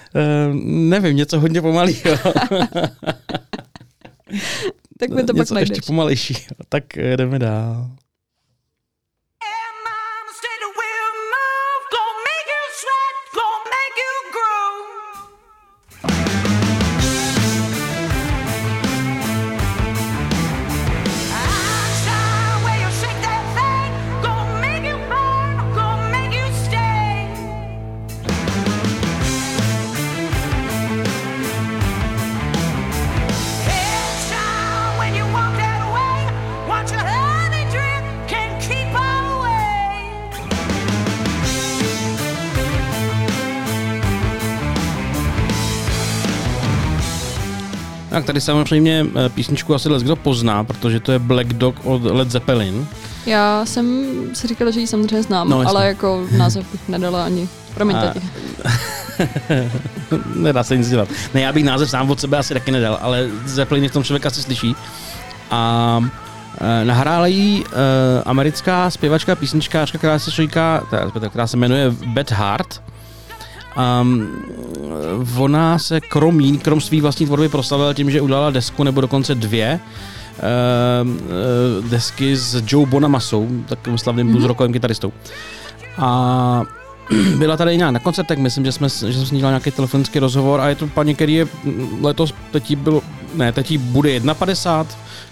nevím, 0.65 1.17
něco 1.17 1.39
hodně 1.39 1.61
pomalého. 1.61 1.99
Tak 4.99 5.09
mi 5.09 5.21
to 5.23 5.27
pak 5.27 5.35
něco 5.35 5.53
najdeš. 5.53 5.69
ještě 5.69 5.81
pomalejší. 5.87 6.35
Tak 6.69 6.97
eh, 6.97 7.17
jdeme 7.17 7.39
dál. 7.39 7.89
Tak 48.09 48.25
tady 48.25 48.41
samozřejmě 48.41 49.05
eh, 49.25 49.29
písničku 49.29 49.75
asi 49.75 49.89
les 49.89 50.03
kdo 50.03 50.15
pozná, 50.15 50.63
protože 50.63 50.99
to 50.99 51.11
je 51.11 51.19
Black 51.19 51.47
Dog 51.47 51.75
od 51.83 52.03
Led 52.03 52.31
Zeppelin. 52.31 52.87
Já 53.25 53.65
jsem 53.65 54.05
si 54.33 54.47
říkala, 54.47 54.71
že 54.71 54.79
ji 54.79 54.87
samozřejmě 54.87 55.23
znám, 55.23 55.49
No, 55.49 55.63
ale 55.67 55.87
jako 55.87 56.27
název 56.37 56.71
bych 56.71 56.89
nedala 56.89 57.25
ani. 57.25 57.49
Promiň, 57.73 57.95
A- 57.95 58.01
tati. 58.01 58.21
Nedá 60.35 60.63
se 60.63 60.77
nic 60.77 60.89
dělat. 60.89 61.09
Ne, 61.33 61.41
já 61.41 61.53
bych 61.53 61.63
název 61.63 61.89
sám 61.89 62.11
od 62.11 62.19
sebe 62.19 62.37
asi 62.37 62.53
taky 62.53 62.71
nedal, 62.71 62.97
ale 63.01 63.27
Zeppelin 63.45 63.89
v 63.89 63.93
tom 63.93 64.03
člověk 64.03 64.25
asi 64.25 64.41
slyší. 64.41 64.75
A 65.51 66.01
e, 66.81 66.85
nahrála 66.85 67.27
jí 67.27 67.63
e, 67.65 68.23
americká 68.23 68.89
zpěvačka, 68.89 69.35
písničkářka, 69.35 69.97
která 69.97 70.19
se 70.19 70.31
říká, 70.31 70.83
která 71.29 71.47
se 71.47 71.57
jmenuje 71.57 71.91
Beth 72.05 72.31
Hart. 72.31 72.81
Um, 73.77 74.27
ona 75.37 75.79
se 75.79 76.01
kromí, 76.01 76.57
krom 76.57 76.81
svý 76.81 77.01
vlastní 77.01 77.25
tvorby 77.25 77.49
proslavila 77.49 77.93
tím, 77.93 78.11
že 78.11 78.21
udělala 78.21 78.49
desku 78.49 78.83
nebo 78.83 79.01
dokonce 79.01 79.35
dvě 79.35 79.79
uh, 81.79 81.89
desky 81.89 82.37
s 82.37 82.63
Joe 82.67 82.85
Bonamasou, 82.85 83.47
takovým 83.65 83.97
slavným 83.97 84.31
blues 84.31 84.43
rockovým 84.43 84.73
kytaristou. 84.73 85.13
A 85.97 86.63
byla 87.37 87.57
tady 87.57 87.77
nějak 87.77 87.91
na 87.91 87.99
koncertech, 87.99 88.39
myslím, 88.39 88.65
že 88.65 88.71
jsme, 88.71 88.89
že 88.89 89.13
jsme 89.13 89.25
s 89.25 89.31
ní 89.31 89.39
dělali 89.39 89.53
nějaký 89.53 89.71
telefonický 89.71 90.19
rozhovor 90.19 90.61
a 90.61 90.69
je 90.69 90.75
to 90.75 90.87
paní, 90.87 91.15
který 91.15 91.33
je 91.33 91.47
letos, 92.01 92.33
teď 92.51 92.75
bylo, 92.77 93.01
ne, 93.35 93.51
teď 93.51 93.77
bude 93.77 94.19
51 94.33 94.85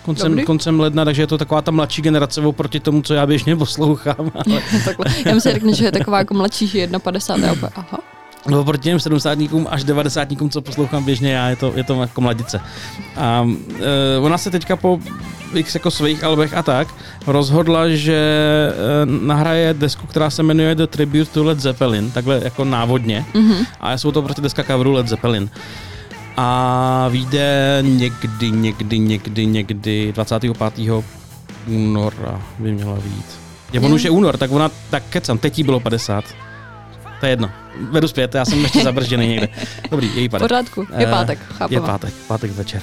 koncem, 0.06 0.32
Dobrý. 0.32 0.46
koncem 0.46 0.79
ledna, 0.79 1.06
takže 1.06 1.22
je 1.22 1.27
to 1.27 1.38
taková 1.38 1.62
ta 1.62 1.72
mladší 1.72 2.01
generace 2.01 2.41
oproti 2.41 2.79
tomu, 2.79 3.01
co 3.01 3.13
já 3.13 3.25
běžně 3.25 3.56
poslouchám. 3.56 4.32
Ale. 4.34 4.62
Já 5.25 5.36
myslím, 5.36 5.53
řekne, 5.53 5.74
že 5.74 5.86
je 5.86 5.91
taková 5.91 6.17
jako 6.17 6.34
mladší, 6.34 6.67
že 6.67 6.88
1,50 6.88 7.50
a 7.50 7.51
opět, 7.51 7.72
aha. 7.75 8.16
No, 8.50 8.62
oproti 8.62 8.84
těm 8.84 9.00
70 9.00 9.38
až 9.70 9.84
90 9.84 10.27
co 10.50 10.62
poslouchám 10.62 11.04
běžně 11.04 11.32
já, 11.32 11.50
je 11.50 11.56
to, 11.56 11.74
je 11.75 11.84
to 11.84 12.01
jako 12.01 12.22
mladice. 12.22 12.62
A 13.16 13.48
e, 13.80 14.20
ona 14.20 14.38
se 14.38 14.51
teďka 14.51 14.75
po 14.75 15.00
x 15.54 15.74
jako 15.74 15.92
svých 15.92 16.24
albech 16.24 16.54
a 16.54 16.63
tak 16.63 16.88
rozhodla, 17.27 17.89
že 17.89 18.13
e, 18.13 19.06
nahraje 19.06 19.74
desku, 19.74 20.08
která 20.08 20.30
se 20.30 20.44
jmenuje 20.44 20.75
The 20.75 20.88
Tribute 20.88 21.25
to 21.25 21.44
Led 21.44 21.60
Zeppelin, 21.60 22.12
takhle 22.12 22.42
jako 22.44 22.66
návodně. 22.66 23.25
Mhm. 23.34 23.66
A 23.80 23.98
jsou 23.98 24.12
to 24.12 24.22
prostě 24.22 24.42
deska 24.42 24.63
coveru 24.63 24.92
Led 24.92 25.08
Zeppelin. 25.08 25.50
A 26.38 27.08
vyjde 27.10 27.77
někdy, 27.82 28.51
někdy, 28.51 29.00
někdy, 29.00 29.46
někdy 29.46 30.12
25. 30.16 31.04
února 31.68 32.42
by 32.60 32.72
měla 32.72 32.94
vyjít. 32.94 33.25
Je 33.74 33.80
on 33.80 33.94
už 33.94 34.04
je 34.04 34.10
únor, 34.10 34.38
tak 34.38 34.51
ona, 34.51 34.72
tak 34.89 35.04
kecam, 35.10 35.38
teď 35.38 35.58
jí 35.58 35.63
bylo 35.63 35.80
50. 35.80 36.24
To 37.19 37.25
je 37.25 37.29
jedno. 37.29 37.51
Vedu 37.91 38.07
zpět, 38.07 38.36
já 38.36 38.45
jsem 38.45 38.59
ještě 38.63 38.83
zabržděný 38.83 39.27
někde. 39.27 39.47
Dobrý, 39.91 40.09
její 40.15 40.27
V 40.27 40.31
pátek. 40.31 40.47
pořádku, 40.47 40.81
je 40.97 41.07
Eh, 41.07 41.12
pátek, 41.12 41.39
Je 41.39 41.55
chápeme. 41.57 41.81
pátek, 41.81 42.13
pátek 42.27 42.51
večer. 42.51 42.81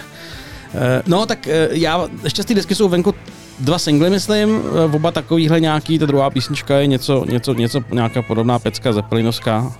Eh, 0.74 1.02
No, 1.06 1.26
tak 1.26 1.46
eh, 1.46 1.68
já, 1.70 2.04
ještě 2.24 2.42
z 2.42 2.46
té 2.46 2.54
desky 2.54 2.74
jsou 2.74 2.88
venku 2.88 3.14
dva 3.60 3.78
singly, 3.78 4.10
myslím, 4.10 4.60
oba 4.92 5.10
takovýhle 5.10 5.60
nějaký, 5.60 5.98
ta 5.98 6.06
druhá 6.06 6.30
písnička 6.30 6.76
je 6.76 6.86
něco, 6.86 7.24
něco, 7.24 7.54
něco 7.54 7.80
nějaká 7.92 8.22
podobná 8.22 8.58
pecka 8.58 8.92
Zeppelinovská. 8.92 9.72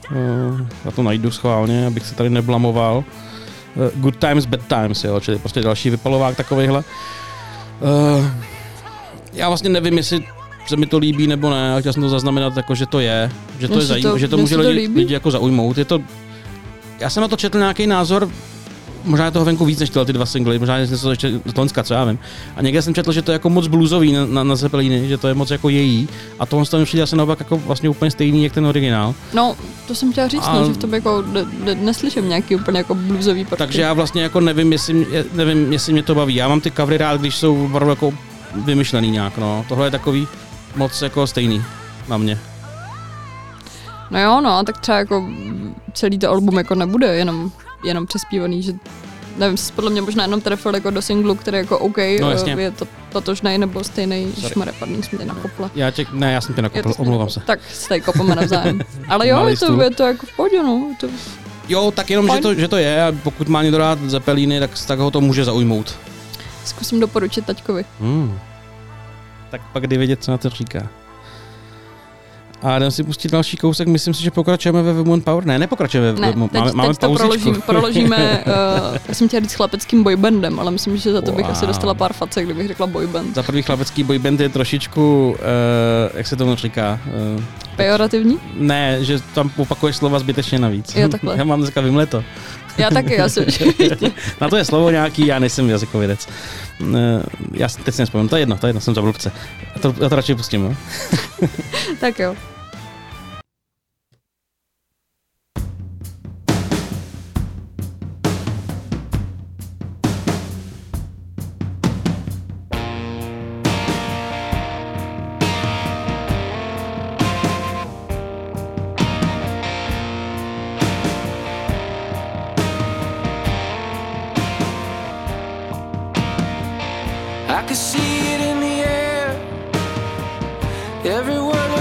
Já 0.85 0.91
to 0.91 1.03
najdu 1.03 1.31
schválně, 1.31 1.87
abych 1.87 2.07
se 2.07 2.15
tady 2.15 2.31
neblamoval. 2.31 3.05
Good 3.95 4.17
Times, 4.17 4.47
Bad 4.47 4.61
Times, 4.69 5.05
jo, 5.05 5.21
čili 5.21 5.39
prostě 5.39 5.61
další 5.61 5.91
vypalovák 5.91 6.37
takovýhle. 6.37 6.85
Já 9.33 9.49
vlastně 9.49 9.71
nevím, 9.71 9.97
jestli 9.97 10.25
se 10.67 10.77
mi 10.77 10.87
to 10.87 10.99
líbí 10.99 11.27
nebo 11.27 11.51
ne, 11.51 11.73
ale 11.73 11.81
chtěl 11.81 11.93
jsem 11.93 12.03
to 12.03 12.09
zaznamenat, 12.09 12.57
jako, 12.57 12.75
že 12.75 12.87
to 12.87 13.01
je, 13.01 13.31
že 13.59 13.69
to, 13.69 13.75
je 13.75 13.81
se 13.81 13.87
zajím, 13.87 14.03
to- 14.03 14.19
že 14.19 14.29
to 14.29 14.37
může 14.39 14.55
se 14.57 14.63
to 14.63 14.69
lidi, 14.69 14.81
líbí. 14.81 14.95
lidi 15.01 15.15
jako 15.15 15.31
zaujmout. 15.31 15.79
Je 15.79 15.85
to, 15.85 15.99
já 17.01 17.11
jsem 17.11 17.21
na 17.21 17.29
to 17.29 17.37
četl 17.37 17.59
nějaký 17.59 17.87
názor, 17.87 18.29
možná 19.05 19.25
je 19.25 19.31
toho 19.31 19.45
venku 19.45 19.65
víc 19.65 19.79
než 19.81 19.91
tyhle 19.91 20.05
ty 20.07 20.13
dva 20.13 20.27
singly, 20.27 20.59
možná 20.59 20.77
je 20.77 20.87
něco 20.87 21.11
ještě 21.11 21.31
z 21.45 21.57
Loňska, 21.57 21.83
co 21.83 21.95
já 21.95 22.05
vím. 22.05 22.19
A 22.57 22.63
někde 22.63 22.83
jsem 22.83 22.95
četl, 22.95 23.13
že 23.13 23.23
to 23.23 23.31
je 23.33 23.35
jako 23.35 23.51
moc 23.51 23.67
bluesový 23.67 24.13
na, 24.13 24.27
na, 24.27 24.45
na 24.45 24.57
Zeppeliny, 24.57 25.09
že 25.09 25.19
to 25.19 25.29
je 25.29 25.35
moc 25.35 25.51
jako 25.51 25.69
její. 25.69 26.09
A 26.39 26.47
tohle 26.47 26.67
to 26.67 26.79
mi 26.79 26.85
přijde 26.85 27.03
asi 27.03 27.17
naopak 27.17 27.39
jako 27.41 27.57
vlastně 27.59 27.89
úplně 27.89 28.11
stejný, 28.11 28.45
jak 28.45 28.53
ten 28.53 28.67
originál. 28.67 29.15
No, 29.35 29.57
to 29.89 29.95
jsem 29.95 30.13
chtěla 30.13 30.29
říct, 30.29 30.43
A- 30.47 30.61
no, 30.61 30.67
že 30.67 30.73
v 30.73 30.77
tom 30.77 30.95
jako 30.95 31.25
ne, 31.33 31.45
ne, 31.65 31.75
neslyším 31.75 32.29
nějaký 32.29 32.57
úplně 32.57 32.79
jako 32.79 32.95
bluesový 32.95 33.45
prvky. 33.45 33.59
Takže 33.59 33.83
já 33.83 33.93
vlastně 33.93 34.23
jako 34.23 34.41
nevím, 34.41 34.73
jestli, 34.73 34.95
mě- 34.95 35.25
nevím, 35.33 35.73
jestli 35.73 35.93
mě 35.93 36.03
to 36.03 36.15
baví. 36.15 36.35
Já 36.35 36.49
mám 36.49 36.61
ty 36.61 36.71
covery 36.71 36.99
rád, 36.99 37.21
když 37.21 37.37
jsou 37.37 37.65
opravdu 37.67 37.91
jako 37.91 38.13
vymyšlený 38.65 39.11
nějak, 39.11 39.39
no. 39.39 39.65
Tohle 39.69 39.87
je 39.87 39.91
takový 39.91 40.27
moc 40.77 41.03
jako 41.03 41.27
stejný 41.27 41.65
na 42.09 42.17
mě. 42.17 42.39
No 44.11 44.21
jo, 44.23 44.41
no, 44.41 44.65
tak 44.65 44.81
třeba 44.81 44.99
jako 44.99 45.29
celý 45.93 46.19
to 46.19 46.31
album 46.31 46.59
jako 46.59 46.75
nebude 46.75 47.17
jenom, 47.17 47.51
jenom 47.85 48.07
přespívaný, 48.07 48.63
že 48.63 48.73
nevím, 49.37 49.57
jsi 49.57 49.73
podle 49.73 49.91
mě 49.91 50.01
možná 50.03 50.25
jenom 50.25 50.41
trefil 50.41 50.75
jako 50.75 50.91
do 50.91 51.03
singlu, 51.03 51.35
který 51.35 51.59
jako 51.59 51.79
OK, 51.79 51.97
No, 52.21 52.31
jasně. 52.31 52.53
je 52.59 52.71
to 52.71 52.87
totožný 53.13 53.59
nebo 53.59 53.85
stejný, 53.85 54.33
Sorry. 54.35 54.53
šmare, 54.53 54.73
pardon, 54.79 55.03
jsem 55.03 55.19
tě 55.19 55.25
nakopla. 55.25 55.71
Já 55.75 55.91
tě, 55.91 56.07
ne, 56.13 56.33
já 56.33 56.41
jsem 56.41 56.55
tě 56.55 56.63
nakopl, 56.63 56.95
to 56.95 57.03
omlouvám 57.03 57.31
se. 57.31 57.41
Tak 57.41 57.61
se 57.73 57.89
tady 57.89 58.01
kopeme 58.01 58.35
navzájem. 58.35 58.81
Ale 59.09 59.29
jo, 59.29 59.47
je 59.47 59.57
to, 59.57 59.83
je 59.83 59.91
to 59.91 60.03
jako 60.03 60.27
v 60.27 60.37
pohodě, 60.37 60.63
no. 60.63 60.95
To, 61.01 61.07
Jo, 61.69 61.91
tak 61.97 62.11
jenom, 62.11 62.29
že 62.35 62.41
to, 62.43 62.55
že 62.55 62.69
to 62.69 62.77
je 62.77 63.05
a 63.05 63.13
pokud 63.23 63.49
má 63.49 63.63
někdo 63.63 63.79
rád 63.79 63.99
Zeppeliny, 64.07 64.61
tak, 64.61 64.71
tak 64.87 64.99
ho 64.99 65.11
to 65.11 65.21
může 65.21 65.45
zaujmout. 65.45 65.95
zkusím 66.65 67.01
doporučit 67.01 67.47
taťkovi. 67.47 67.85
Hmm. 68.01 68.39
Tak 69.55 69.63
pak 69.73 69.87
jde 69.87 69.99
vědět, 69.99 70.25
co 70.25 70.31
na 70.31 70.39
to 70.39 70.49
říká. 70.51 70.87
A 72.63 72.77
jdem 72.77 72.91
si 72.91 73.05
pustit 73.05 73.33
další 73.33 73.57
kousek, 73.57 73.89
myslím 73.89 74.15
si, 74.15 74.23
že 74.23 74.31
pokračujeme 74.31 74.83
ve 74.83 74.93
Woman 74.93 75.21
Power. 75.21 75.45
Ne, 75.47 75.59
nepokračujeme 75.59 76.13
ve 76.13 76.21
Ne, 76.21 76.33
Woman 76.33 76.49
teď, 76.49 76.61
máme, 76.61 76.73
máme 76.73 76.89
teď 76.89 76.99
to 76.99 77.07
pauzičku. 77.07 77.27
proložím, 77.29 77.63
proložíme, 77.67 78.45
uh, 78.47 78.97
já 79.09 79.15
jsem 79.15 79.29
chtěla 79.29 79.41
říct 79.43 79.55
chlapeckým 79.55 80.03
boybandem, 80.03 80.61
ale 80.61 80.71
myslím, 80.71 80.97
že 80.97 81.13
za 81.13 81.21
to 81.21 81.33
bych 81.33 81.45
Wow. 81.45 81.53
asi 81.53 81.67
dostala 81.67 81.95
pár 81.95 82.13
facek, 82.13 82.45
kdybych 82.45 82.69
řekla 82.69 82.87
boyband. 82.87 83.35
Za 83.35 83.43
prvý 83.43 83.63
chlapecký 83.63 84.03
boyband 84.05 84.41
je 84.41 84.49
trošičku, 84.49 85.31
uh, 85.31 85.37
jak 86.15 86.27
se 86.27 86.37
tomu 86.37 86.55
říká, 86.55 87.01
uh, 87.37 87.43
Pejorativní? 87.77 88.39
ne, 88.55 89.05
že 89.05 89.19
tam 89.35 89.51
opakuješ 89.57 89.97
slova 89.97 90.19
zbytečně 90.19 90.59
navíc. 90.59 90.95
Jo, 90.97 91.09
takhle. 91.09 91.35
Já 91.39 91.45
mám 91.45 91.61
dneska 91.61 91.81
vymleto. 91.81 92.25
Já 92.79 92.91
taky, 92.91 93.15
já 93.15 93.29
si 93.29 93.47
Na 94.41 94.49
to 94.49 94.57
je 94.57 94.65
slovo 94.65 94.91
nějaký, 94.91 95.27
já 95.27 95.39
nejsem 95.39 95.71
jazykovědec. 95.71 96.29
Uh, 96.81 96.97
já 97.53 97.69
si- 97.69 97.83
teď 97.83 97.95
si 97.95 98.03
nespomínám, 98.03 98.29
to 98.29 98.37
je 98.37 98.43
jedno, 98.43 98.57
to 98.57 98.67
je 98.67 98.69
jedno, 98.69 98.81
jsem 98.81 98.95
za 98.95 99.03
blbce. 99.03 99.33
Já 99.75 99.81
to, 99.81 99.95
já 100.01 100.09
to 100.09 100.17
radši 100.17 100.35
pustím, 100.35 100.63
no. 100.63 100.77
Tak 102.01 102.19
jo. 102.19 102.37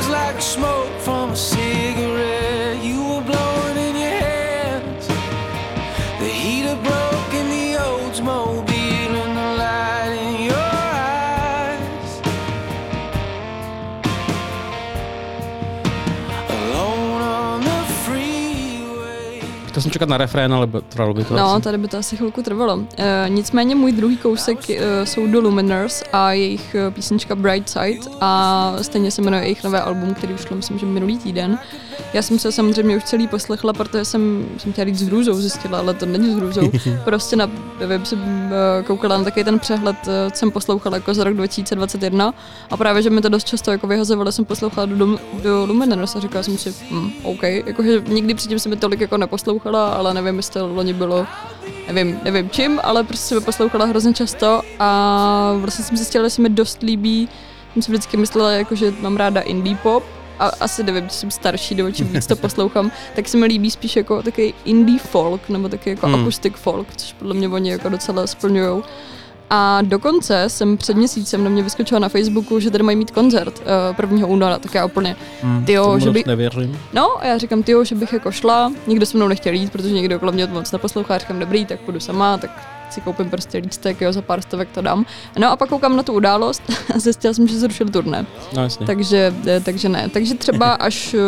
Like 0.09 0.41
smoke 0.41 0.99
from 0.99 1.31
a 1.31 1.35
cigarette. 1.35 1.62
Čekat 20.03 20.09
na 20.09 20.17
refrén, 20.17 20.53
ale 20.53 20.67
trvalo 20.89 21.13
by 21.13 21.23
to 21.23 21.35
No, 21.35 21.53
asi. 21.55 21.63
tady 21.63 21.77
by 21.77 21.87
to 21.87 21.97
asi 21.97 22.17
chvilku 22.17 22.41
trvalo. 22.43 22.75
Uh, 22.75 22.85
nicméně 23.27 23.75
můj 23.75 23.91
druhý 23.91 24.17
kousek 24.17 24.57
uh, 24.69 24.75
jsou 25.03 25.27
The 25.27 25.37
Luminers 25.37 26.03
a 26.13 26.31
jejich 26.31 26.75
uh, 26.87 26.93
písnička 26.93 27.35
Bright 27.35 27.69
Side 27.69 27.99
a 28.21 28.73
stejně 28.81 29.11
se 29.11 29.21
jmenuje 29.21 29.43
jejich 29.43 29.63
nové 29.63 29.81
album, 29.81 30.13
který 30.13 30.33
vyšlo, 30.33 30.55
myslím, 30.55 30.79
že 30.79 30.85
minulý 30.85 31.17
týden. 31.17 31.59
Já 32.13 32.21
jsem 32.21 32.39
se 32.39 32.51
samozřejmě 32.51 32.97
už 32.97 33.03
celý 33.03 33.27
poslechla, 33.27 33.73
protože 33.73 34.05
jsem, 34.05 34.45
jsem 34.57 34.73
chtěla 34.73 34.85
říct 34.85 34.99
s 34.99 35.07
hrůzou 35.07 35.33
zjistila, 35.33 35.79
ale 35.79 35.93
to 35.93 36.05
není 36.05 36.33
s 36.33 36.35
hrůzou. 36.35 36.71
prostě 37.03 37.35
na 37.35 37.49
web 37.87 38.05
jsem 38.05 38.19
uh, 38.19 38.85
koukala 38.85 39.17
na 39.17 39.23
takový 39.23 39.43
ten 39.43 39.59
přehled, 39.59 39.95
uh, 40.07 40.31
co 40.31 40.39
jsem 40.39 40.51
poslouchala 40.51 40.97
jako 40.97 41.13
za 41.13 41.23
rok 41.23 41.33
2021 41.33 42.33
a 42.69 42.77
právě, 42.77 43.01
že 43.01 43.09
mi 43.09 43.21
to 43.21 43.29
dost 43.29 43.47
často 43.47 43.71
jako 43.71 43.87
vyhazovalo, 43.87 44.31
jsem 44.31 44.45
poslouchala 44.45 44.85
do, 44.85 44.95
do, 44.95 45.19
do 45.43 45.65
Luminers 45.65 46.15
a 46.15 46.19
říkala 46.19 46.43
jsem 46.43 46.57
si, 46.57 46.73
hm, 46.91 47.11
OK, 47.23 47.43
jakože 47.43 48.01
nikdy 48.07 48.33
předtím 48.33 48.59
jsem 48.59 48.69
mi 48.69 48.75
tolik 48.75 48.99
jako 48.99 49.17
neposlouchala, 49.17 49.87
ale 49.93 50.13
nevím, 50.13 50.37
jestli 50.37 50.53
to 50.53 50.67
loni 50.67 50.93
bylo 50.93 51.27
nevím, 51.87 52.19
nevím 52.23 52.49
čím, 52.49 52.79
ale 52.83 53.03
prostě 53.03 53.35
jsem 53.35 53.43
poslouchala 53.43 53.85
hrozně 53.85 54.13
často 54.13 54.61
a 54.79 55.53
vlastně 55.57 55.85
jsem 55.85 55.97
zjistila, 55.97 56.23
že 56.23 56.29
se 56.29 56.41
mi 56.41 56.49
dost 56.49 56.81
líbí, 56.81 57.29
jsem 57.73 57.81
si 57.81 57.91
vždycky 57.91 58.17
myslela, 58.17 58.51
jako, 58.51 58.75
že 58.75 58.93
mám 58.99 59.17
ráda 59.17 59.41
indie 59.41 59.77
pop, 59.83 60.03
a 60.39 60.45
asi 60.59 60.83
nevím, 60.83 61.09
jsem 61.09 61.31
starší, 61.31 61.75
nebo 61.75 61.91
čím 61.91 62.07
víc 62.07 62.27
to 62.27 62.35
poslouchám, 62.35 62.91
tak 63.15 63.27
se 63.29 63.37
mi 63.37 63.45
líbí 63.45 63.71
spíš 63.71 63.95
jako 63.95 64.23
takový 64.23 64.53
indie 64.65 64.99
folk, 64.99 65.49
nebo 65.49 65.69
taky 65.69 65.89
jako 65.89 66.05
Hmm. 66.07 66.15
acoustic 66.15 66.53
folk, 66.55 66.87
což 66.95 67.13
podle 67.13 67.33
mě 67.33 67.49
oni 67.49 67.69
jako 67.71 67.89
docela 67.89 68.27
splňujou. 68.27 68.83
A 69.49 69.79
dokonce 69.81 70.43
jsem 70.49 70.77
před 70.77 70.97
měsícem 70.97 71.43
na 71.43 71.49
mě 71.49 71.63
vyskočila 71.63 71.99
na 71.99 72.09
Facebooku, 72.09 72.59
že 72.59 72.71
tady 72.71 72.83
mají 72.83 72.97
mít 72.97 73.11
koncert 73.11 73.61
uh, 73.99 74.11
1. 74.11 74.27
února, 74.27 74.59
tak 74.59 74.73
já 74.73 74.85
úplně, 74.85 75.15
Hmm, 75.41 75.65
tyjo, 75.65 75.99
že 75.99 76.05
moc 76.05 76.13
by- 76.13 76.23
Nevěřím. 76.27 76.79
No 76.93 77.17
a 77.21 77.25
já 77.25 77.37
říkám, 77.37 77.63
tyjo, 77.63 77.83
že 77.83 77.95
bych 77.95 78.13
jako 78.13 78.31
šla, 78.31 78.71
nikdo 78.87 79.05
se 79.05 79.17
mnou 79.17 79.27
nechtěl 79.27 79.53
jít, 79.53 79.71
protože 79.71 79.91
někdo 79.93 80.19
kolem 80.19 80.35
mě 80.35 80.45
moc 80.47 80.71
neposlouchá, 80.71 81.17
říkám, 81.17 81.39
dobrý, 81.39 81.65
tak 81.65 81.79
půjdu 81.79 81.99
sama, 81.99 82.37
tak 82.37 82.72
si 82.93 83.01
koupím 83.01 83.29
prostě 83.29 83.57
lístek, 83.57 84.01
jo, 84.01 84.13
za 84.13 84.21
pár 84.21 84.41
stovek 84.41 84.69
to 84.71 84.81
dám. 84.81 85.05
No 85.39 85.51
a 85.51 85.55
pak 85.55 85.69
koukám 85.69 85.97
na 85.97 86.03
tu 86.03 86.13
událost 86.13 86.61
a 86.95 86.99
zjistila 86.99 87.33
jsem, 87.33 87.47
že 87.47 87.59
zrušil 87.59 87.89
turné. 87.89 88.25
No 88.55 88.63
jasně. 88.63 88.85
Takže, 88.85 89.33
eh, 89.47 89.59
takže 89.59 89.89
ne. 89.89 90.09
Takže 90.09 90.35
třeba 90.35 90.73
až 90.87 91.13
eh, 91.13 91.19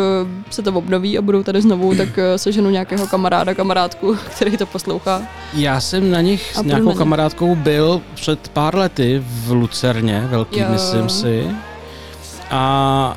se 0.50 0.62
to 0.62 0.72
obnoví 0.72 1.18
a 1.18 1.22
budou 1.22 1.42
tady 1.42 1.62
znovu, 1.62 1.94
tak 1.94 2.18
eh, 2.18 2.38
seženu 2.38 2.70
nějakého 2.70 3.06
kamaráda, 3.06 3.54
kamarádku, 3.54 4.16
který 4.36 4.56
to 4.56 4.66
poslouchá. 4.66 5.22
Já 5.54 5.80
jsem 5.80 6.10
na 6.10 6.20
nich 6.20 6.56
s 6.56 6.62
nějakou 6.62 6.94
kamarádkou 6.94 7.54
byl 7.54 8.02
před 8.14 8.48
pár 8.48 8.76
lety 8.76 9.22
v 9.26 9.50
Lucerně, 9.50 10.26
velký, 10.30 10.60
Jo. 10.60 10.66
myslím 10.70 11.08
si. 11.08 11.50
A 12.50 13.16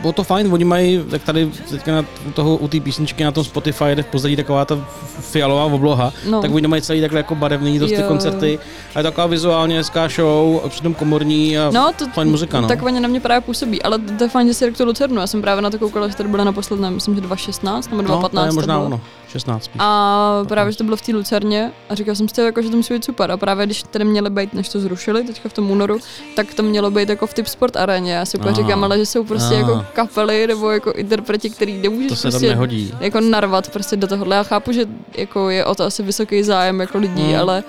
bylo 0.00 0.12
to 0.12 0.24
fajn, 0.24 0.52
oni 0.52 0.64
mají, 0.64 1.04
tak 1.10 1.22
tady 1.22 1.50
teďka 1.70 1.92
na, 1.94 2.04
u, 2.28 2.30
toho, 2.32 2.56
u 2.56 2.68
té 2.68 2.80
písničky 2.80 3.24
na 3.24 3.32
tom 3.32 3.44
Spotify 3.44 3.84
jde 3.94 4.02
v 4.02 4.06
pozadí 4.06 4.36
taková 4.36 4.64
ta 4.64 4.88
fialová 5.20 5.64
obloha, 5.64 6.12
No. 6.30 6.42
tak 6.42 6.50
oni 6.54 6.66
mají 6.68 6.82
celý 6.82 7.00
takhle 7.00 7.20
jako 7.20 7.34
barevný 7.34 7.78
dost 7.78 7.90
ty 7.90 8.02
koncerty 8.02 8.58
a 8.94 8.98
je 8.98 9.02
taková 9.02 9.26
vizuálně 9.26 9.76
hezká 9.76 10.08
show, 10.08 10.60
přitom 10.68 10.94
komorní 10.94 11.58
a 11.58 11.70
No, 11.70 11.92
to, 11.98 12.06
fajn 12.08 12.28
muzika, 12.30 12.60
no. 12.60 12.68
Tak 12.68 12.82
oni 12.82 13.00
na 13.00 13.08
mě 13.08 13.20
právě 13.20 13.40
působí, 13.40 13.82
ale 13.82 13.98
to 13.98 14.24
je 14.24 14.30
fajn, 14.30 14.48
že 14.48 14.54
si 14.54 14.64
řekl 14.64 14.76
tu 14.76 14.84
Lucernu. 14.84 15.20
Já 15.20 15.26
jsem 15.26 15.42
právě 15.42 15.62
na 15.62 15.70
to 15.70 15.78
koukala, 15.78 16.08
že 16.08 16.16
tady 16.16 16.28
byla 16.28 16.44
naposled, 16.44 16.80
nevím, 16.80 16.94
myslím, 16.94 17.14
že 17.14 17.20
2016 17.20 17.90
nebo 17.90 18.02
no, 18.02 18.08
2015. 18.08 18.44
to 18.44 18.52
je 18.52 18.54
možná 18.54 18.80
ono, 18.80 19.00
16 19.28 19.64
spíš. 19.64 19.76
A 19.84 20.44
právě, 20.48 20.72
že 20.72 20.78
to 20.78 20.84
bylo 20.84 20.96
v 20.96 21.02
té 21.02 21.12
Lucerně 21.12 21.72
a 21.90 21.94
říkal 21.94 22.14
jsem 22.14 22.28
si, 22.28 22.40
jako, 22.40 22.62
že 22.62 22.70
to 22.70 22.76
musí 22.76 22.94
být 22.94 23.04
super. 23.04 23.30
A 23.30 23.36
právě 23.36 23.66
když 23.66 23.82
tady 23.82 24.04
měly 24.04 24.30
být, 24.30 24.54
než 24.54 24.68
to 24.68 24.80
zrušili, 24.80 25.24
teďka 25.24 25.48
v 25.48 25.52
tom 25.52 25.70
únoru, 25.70 25.98
tak 26.36 26.54
to 26.54 26.62
mělo 26.62 26.90
být 26.90 27.08
jako 27.08 27.26
v 27.26 27.34
Typ 27.34 27.46
Sport 27.46 27.76
aréně. 27.76 28.12
Já 28.12 28.24
si 28.24 28.38
říkám, 28.52 28.84
ale 28.84 28.98
že 28.98 29.06
jsou 29.06 29.24
prostě 29.24 29.54
Aha. 29.54 29.70
jako 29.70 29.84
kapely 29.92 30.46
nebo 30.46 30.70
jako 30.70 30.92
interpreti, 30.92 31.50
který 31.50 31.78
nemůžeš 31.82 32.08
To 32.08 32.16
se 32.16 32.22
tam 32.22 32.30
prostě 32.30 32.48
nehodí. 32.48 32.94
jako 33.00 33.20
narvat 33.20 33.68
prostě 33.70 33.96
do 33.96 34.06
tohohle. 34.06 34.36
Já 34.36 34.42
chápu, 34.42 34.72
že 34.72 34.84
jako 35.16 35.50
je 35.50 35.64
o 35.64 35.74
to 35.74 35.84
asi 35.84 36.02
vysoký 36.02 36.42
zájem 36.42 36.80
jako 36.80 36.98
lidí, 36.98 37.22
Hmm. 37.22 37.40
ale 37.40 37.62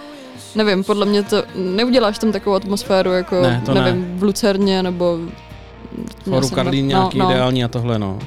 nevím, 0.56 0.84
podle 0.84 1.06
mě 1.06 1.24
to 1.24 1.44
neuděláš 1.56 2.18
tam 2.20 2.32
takovou 2.32 2.56
atmosféru 2.56 3.12
jako, 3.12 3.42
Ne, 3.42 3.62
to 3.66 3.74
nevím, 3.74 4.18
v 4.20 4.24
Lucerně 4.24 4.84
nebo... 4.84 5.20
Foru 6.24 6.50
Karlín 6.50 6.88
nějaký 6.88 7.18
no, 7.18 7.26
no. 7.26 7.32
ideální 7.32 7.64
a 7.64 7.68
tohle, 7.68 8.00
no. 8.00 8.20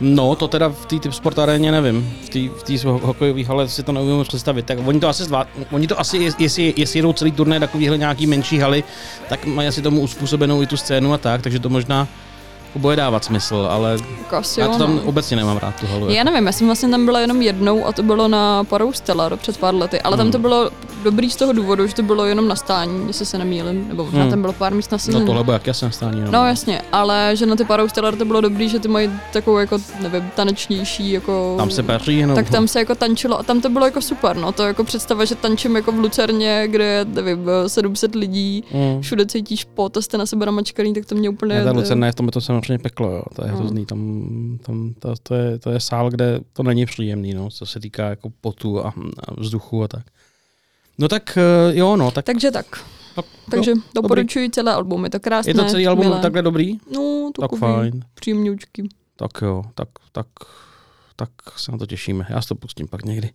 No, 0.00 0.34
to 0.34 0.48
teda 0.48 0.68
v 0.68 0.86
té 0.86 0.98
typ 0.98 1.12
sport 1.12 1.38
aréně 1.38 1.72
nevím. 1.72 2.14
V 2.56 2.62
té 2.62 2.88
hokejové 2.88 3.44
hale 3.44 3.68
si 3.68 3.82
to 3.82 3.92
neumím 3.92 4.24
představit. 4.24 4.66
Tak 4.66 4.78
oni 4.86 5.00
to 5.00 5.08
asi 5.08 5.24
zvlád, 5.24 5.48
oni 5.70 5.86
to 5.86 6.00
asi, 6.00 6.18
jest- 6.18 6.40
jestli, 6.40 6.74
jestli 6.76 6.98
jedou 6.98 7.12
celý 7.12 7.32
turné 7.32 7.60
takovýhle 7.60 7.98
nějaký 7.98 8.26
menší 8.26 8.58
haly, 8.58 8.84
tak 9.28 9.46
mají 9.46 9.68
asi 9.68 9.82
tomu 9.82 10.00
uspůsobenou 10.00 10.62
i 10.62 10.66
tu 10.66 10.76
scénu 10.76 11.12
a 11.12 11.18
tak, 11.18 11.42
takže 11.42 11.58
to 11.58 11.68
možná 11.68 12.08
bude 12.76 12.96
dávat 12.96 13.24
smysl, 13.24 13.66
ale 13.70 13.96
Jako 14.18 14.36
asi 14.36 14.60
já 14.60 14.68
to 14.68 14.78
tam 14.78 14.96
no. 14.96 15.02
obecně 15.02 15.36
nemám 15.36 15.56
rád 15.56 15.80
tu 15.80 15.86
halu. 15.86 16.10
Já 16.10 16.24
nevím, 16.24 16.46
já 16.46 16.52
jsem 16.52 16.66
vlastně 16.66 16.88
tam 16.88 17.04
byla 17.04 17.20
jenom 17.20 17.42
jednou 17.42 17.86
a 17.86 17.92
to 17.92 18.02
bylo 18.02 18.28
na 18.28 18.64
Parou 18.64 18.92
Stellar 18.92 19.36
před 19.36 19.56
pár 19.58 19.74
lety, 19.74 20.00
ale 20.00 20.16
tam 20.16 20.24
Hmm. 20.26 20.32
to 20.32 20.38
bylo 20.38 20.70
dobrý 21.04 21.30
z 21.30 21.36
toho 21.36 21.52
důvodu, 21.52 21.86
že 21.86 21.94
to 21.94 22.02
bylo 22.02 22.24
jenom 22.26 22.48
na 22.48 22.56
stání, 22.56 23.06
jestli 23.06 23.26
se 23.26 23.38
nemýlim, 23.38 23.88
nebo 23.88 24.04
možná 24.04 24.20
Hmm. 24.20 24.30
tam 24.30 24.40
bylo 24.40 24.52
pár 24.52 24.74
míst 24.74 24.92
na 24.92 24.94
No 24.94 24.98
sezení. 24.98 25.26
tohle 25.26 25.44
bude 25.44 25.52
jak 25.54 25.66
jasné 25.66 25.92
stání. 25.92 26.22
No 26.30 26.46
jasně, 26.46 26.82
ale 26.92 27.30
že 27.34 27.46
na 27.46 27.56
ty 27.56 27.64
Parou 27.64 27.88
Stellar 27.88 28.16
to 28.16 28.24
bylo 28.24 28.40
dobrý, 28.40 28.68
že 28.68 28.78
ty 28.78 28.88
mají 28.88 29.10
takovou 29.32 29.58
jako, 29.58 29.78
nevím, 30.00 30.30
tanečnější, 30.36 31.12
jako... 31.12 31.54
Tam 31.58 31.70
se 31.70 31.82
paří, 31.82 32.22
no. 32.26 32.34
tak 32.34 32.50
tam 32.50 32.68
se 32.68 32.78
jako 32.78 32.94
tančilo 32.94 33.38
a 33.40 33.42
tam 33.42 33.60
to 33.60 33.68
bylo 33.68 33.84
jako 33.84 34.00
super, 34.02 34.36
no 34.36 34.52
to 34.52 34.62
jako 34.62 34.84
představa, 34.84 35.24
že 35.24 35.34
tančím 35.34 35.76
jako 35.76 35.92
v 35.92 35.98
Lucerně, 35.98 36.64
kde 36.66 36.84
je, 36.84 37.04
nevím, 37.04 37.38
700 37.66 38.14
lidí, 38.14 38.64
Mm. 38.74 39.02
všude 39.02 39.26
cítíš 39.26 39.64
pot 39.64 39.96
a 39.96 40.02
jste 40.02 40.18
na 40.18 40.26
sebe 40.26 40.46
namačkaný, 40.46 40.94
tak 40.94 41.06
to 41.06 41.14
mě 41.14 41.28
úplně... 41.28 41.54
Ne, 41.54 41.64
ta 41.64 41.72
Lucerna 41.72 42.06
je 42.06 42.12
v 42.12 42.14
tom 42.14 42.26
je 42.26 42.32
to 42.32 42.40
samozřejmě 42.60 42.78
peklo, 42.78 43.10
jo. 43.10 43.22
To 43.36 43.44
je 43.44 43.50
No. 43.52 43.58
hrozný, 43.58 43.86
tam, 43.86 44.58
tam 44.62 44.94
to, 44.98 45.14
to, 45.22 45.34
je, 45.34 45.58
to 45.58 45.70
je 45.70 45.80
sál, 45.80 46.10
kde 46.10 46.40
to 46.52 46.62
není 46.62 46.86
příjemný, 46.86 47.34
no, 47.34 47.50
co 47.50 47.66
se 47.66 47.80
týká 47.80 48.08
jako 48.08 48.30
potu 48.40 48.86
a, 48.86 48.88
a 49.28 49.34
vzduchu 49.40 49.82
a 49.82 49.88
tak. 49.88 50.06
No 50.98 51.08
tak 51.08 51.38
eh, 51.38 51.76
jo, 51.76 51.96
no, 51.96 52.10
tak, 52.10 52.24
Takže 52.24 52.50
tak. 52.50 52.66
tak 53.14 53.24
Takže 53.50 53.70
jo, 53.70 53.76
doporučuji 53.94 54.50
celé 54.50 54.72
album, 54.74 55.04
je 55.04 55.10
to 55.10 55.20
krásné. 55.20 55.50
je 55.50 55.54
to 55.54 55.64
celý 55.64 55.86
album 55.86 56.04
milé. 56.04 56.20
takhle 56.20 56.42
dobrý? 56.42 56.78
No, 56.92 57.30
Tak 57.36 57.40
takový 57.42 57.60
fajn. 57.60 58.04
příjemňučky. 58.14 58.88
Tak 59.16 59.30
jo, 59.42 59.62
tak, 59.74 59.88
tak, 60.12 60.26
tak 61.16 61.30
se 61.56 61.72
na 61.72 61.78
to 61.78 61.86
těšíme. 61.86 62.26
Já 62.30 62.42
si 62.42 62.48
to 62.48 62.54
pustím 62.54 62.88
pak 62.88 63.04
někdy. 63.04 63.30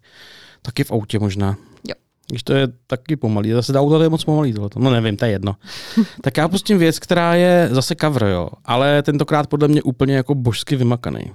Taky 0.61 0.83
v 0.83 0.91
autě 0.91 1.19
možná. 1.19 1.57
Jo. 1.87 1.95
Když 2.27 2.43
to 2.43 2.53
je 2.53 2.67
taky 2.87 3.15
pomalý, 3.15 3.51
zase 3.51 3.73
to 3.73 3.79
auto 3.79 4.03
je 4.03 4.09
moc 4.09 4.23
pomalý 4.23 4.53
tohle. 4.53 4.69
No 4.77 4.91
nevím, 4.91 5.17
to 5.17 5.25
je 5.25 5.31
jedno. 5.31 5.55
tak 6.21 6.37
já 6.37 6.47
pustím 6.47 6.77
věc, 6.77 6.99
která 6.99 7.35
je 7.35 7.69
zase 7.71 7.95
cover, 7.95 8.23
jo, 8.23 8.49
ale 8.65 9.03
tentokrát 9.03 9.47
podle 9.47 9.67
mě 9.67 9.83
úplně 9.83 10.15
jako 10.15 10.35
božsky 10.35 10.75
vymakaný. 10.75 11.31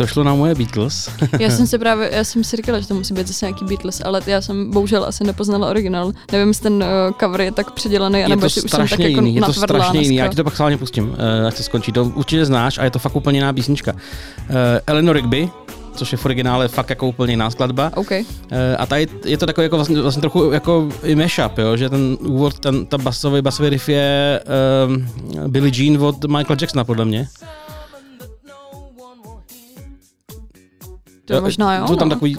To 0.00 0.06
šlo 0.06 0.24
na 0.24 0.34
moje 0.34 0.54
Beatles. 0.54 1.10
Já 1.38 1.50
jsem 1.50 1.66
si 1.72 1.78
právě, 1.78 2.10
já 2.12 2.24
jsem 2.24 2.44
si 2.44 2.56
říkala, 2.56 2.80
že 2.80 2.86
to 2.88 2.94
musí 2.94 3.14
být 3.14 3.28
zase 3.28 3.46
nějaký 3.46 3.64
Beatles, 3.64 4.02
ale 4.04 4.20
já 4.26 4.40
jsem 4.40 4.70
bohužel 4.70 5.04
asi 5.04 5.24
nepoznala 5.24 5.68
originál. 5.70 6.12
Nevím, 6.32 6.48
jestli 6.48 6.62
ten 6.62 6.74
uh, 6.74 7.16
cover 7.20 7.40
je 7.40 7.52
tak 7.52 7.70
předělaný, 7.70 8.18
je 8.18 8.24
anebo 8.24 8.40
to 8.40 8.46
jestli 8.46 8.62
už 8.62 8.70
jsem 8.70 8.80
tak 8.80 8.88
strašně 8.88 9.08
jako 9.08 9.20
jiný, 9.20 9.34
je 9.34 9.42
to 9.42 9.52
strašně 9.52 10.00
jiný. 10.00 10.16
Já 10.16 10.28
ti 10.28 10.36
to 10.36 10.44
pak 10.44 10.54
schválně 10.54 10.78
pustím, 10.78 11.08
uh, 11.08 11.46
ať 11.46 11.56
se 11.56 11.62
skončí. 11.62 11.92
To 11.92 12.04
určitě 12.04 12.44
znáš 12.44 12.78
a 12.78 12.84
je 12.84 12.90
to 12.90 12.98
fakt 12.98 13.16
úplně 13.16 13.38
jiná 13.38 13.52
písnička. 13.52 13.92
Uh, 13.92 13.98
Eleanor 14.86 15.16
Rigby, 15.16 15.50
což 15.94 16.12
je 16.12 16.18
v 16.18 16.24
originále 16.24 16.68
fakt 16.68 16.90
jako 16.90 17.08
úplně 17.08 17.32
jiná 17.32 17.50
skladba. 17.50 17.92
OK. 17.94 18.12
Eh, 18.12 18.24
A 18.78 18.86
tady 18.86 19.06
je 19.24 19.38
to 19.38 19.46
takový 19.46 19.64
jako 19.64 19.76
vlastně, 19.76 20.00
vlastně 20.00 20.20
trochu 20.20 20.50
jako 20.50 20.88
i 21.02 21.14
mashup, 21.14 21.58
jo? 21.58 21.76
že 21.76 21.88
ten 21.90 22.16
úvod, 22.20 22.58
ten, 22.58 22.86
ta 22.86 22.98
basový, 22.98 23.42
basový 23.42 23.68
riff 23.68 23.88
je 23.88 24.40
um, 24.86 25.06
Billie 25.50 25.72
Jean 25.74 26.02
od 26.02 26.24
Michaela 26.24 26.56
Jacksona 26.60 26.84
podle 26.84 27.04
mě. 27.04 27.28
To 31.30 31.36
je 31.36 31.40
možná 31.40 31.76
jo. 31.76 31.86
Jsou 31.86 31.96
tam 31.96 32.08
no. 32.08 32.14
takový... 32.14 32.36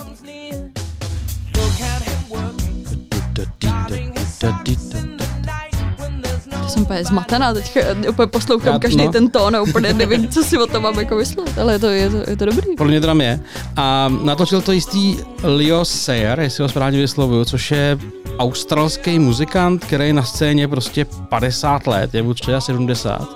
Já 6.51 6.67
jsem 6.67 6.81
úplně 6.81 7.03
zmatená, 7.03 7.53
teďka 7.53 7.79
úplně 8.09 8.27
poslouchám 8.27 8.73
Já- 8.73 8.79
každý 8.79 9.05
no. 9.05 9.11
ten 9.11 9.29
tón 9.29 9.55
a 9.55 9.61
úplně 9.61 9.93
nevím, 9.93 10.27
co 10.27 10.43
si 10.43 10.57
o 10.57 10.67
tom 10.67 10.83
mám 10.83 10.99
jako 10.99 11.15
myslet, 11.15 11.57
ale 11.57 11.73
je 11.73 11.79
to, 11.79 11.87
je 11.87 12.09
to, 12.09 12.29
je 12.29 12.37
to 12.37 12.45
dobrý. 12.45 12.75
Podle 12.77 12.91
mě 12.91 13.01
to 13.01 13.07
tam 13.07 13.21
je. 13.21 13.39
A 13.75 14.11
natočil 14.23 14.61
to 14.61 14.71
jistý 14.71 15.17
Leo 15.43 15.85
Sayer, 15.85 16.39
jestli 16.39 16.61
ho 16.61 16.69
správně 16.69 16.99
vyslovuju, 16.99 17.45
což 17.45 17.71
je 17.71 17.97
australský 18.39 19.19
muzikant, 19.19 19.85
který 19.85 20.07
je 20.07 20.13
na 20.13 20.23
scéně 20.23 20.67
prostě 20.67 21.05
50 21.29 21.87
let, 21.87 22.13
je 22.13 22.33
třeba 22.33 22.61
70. 22.61 23.27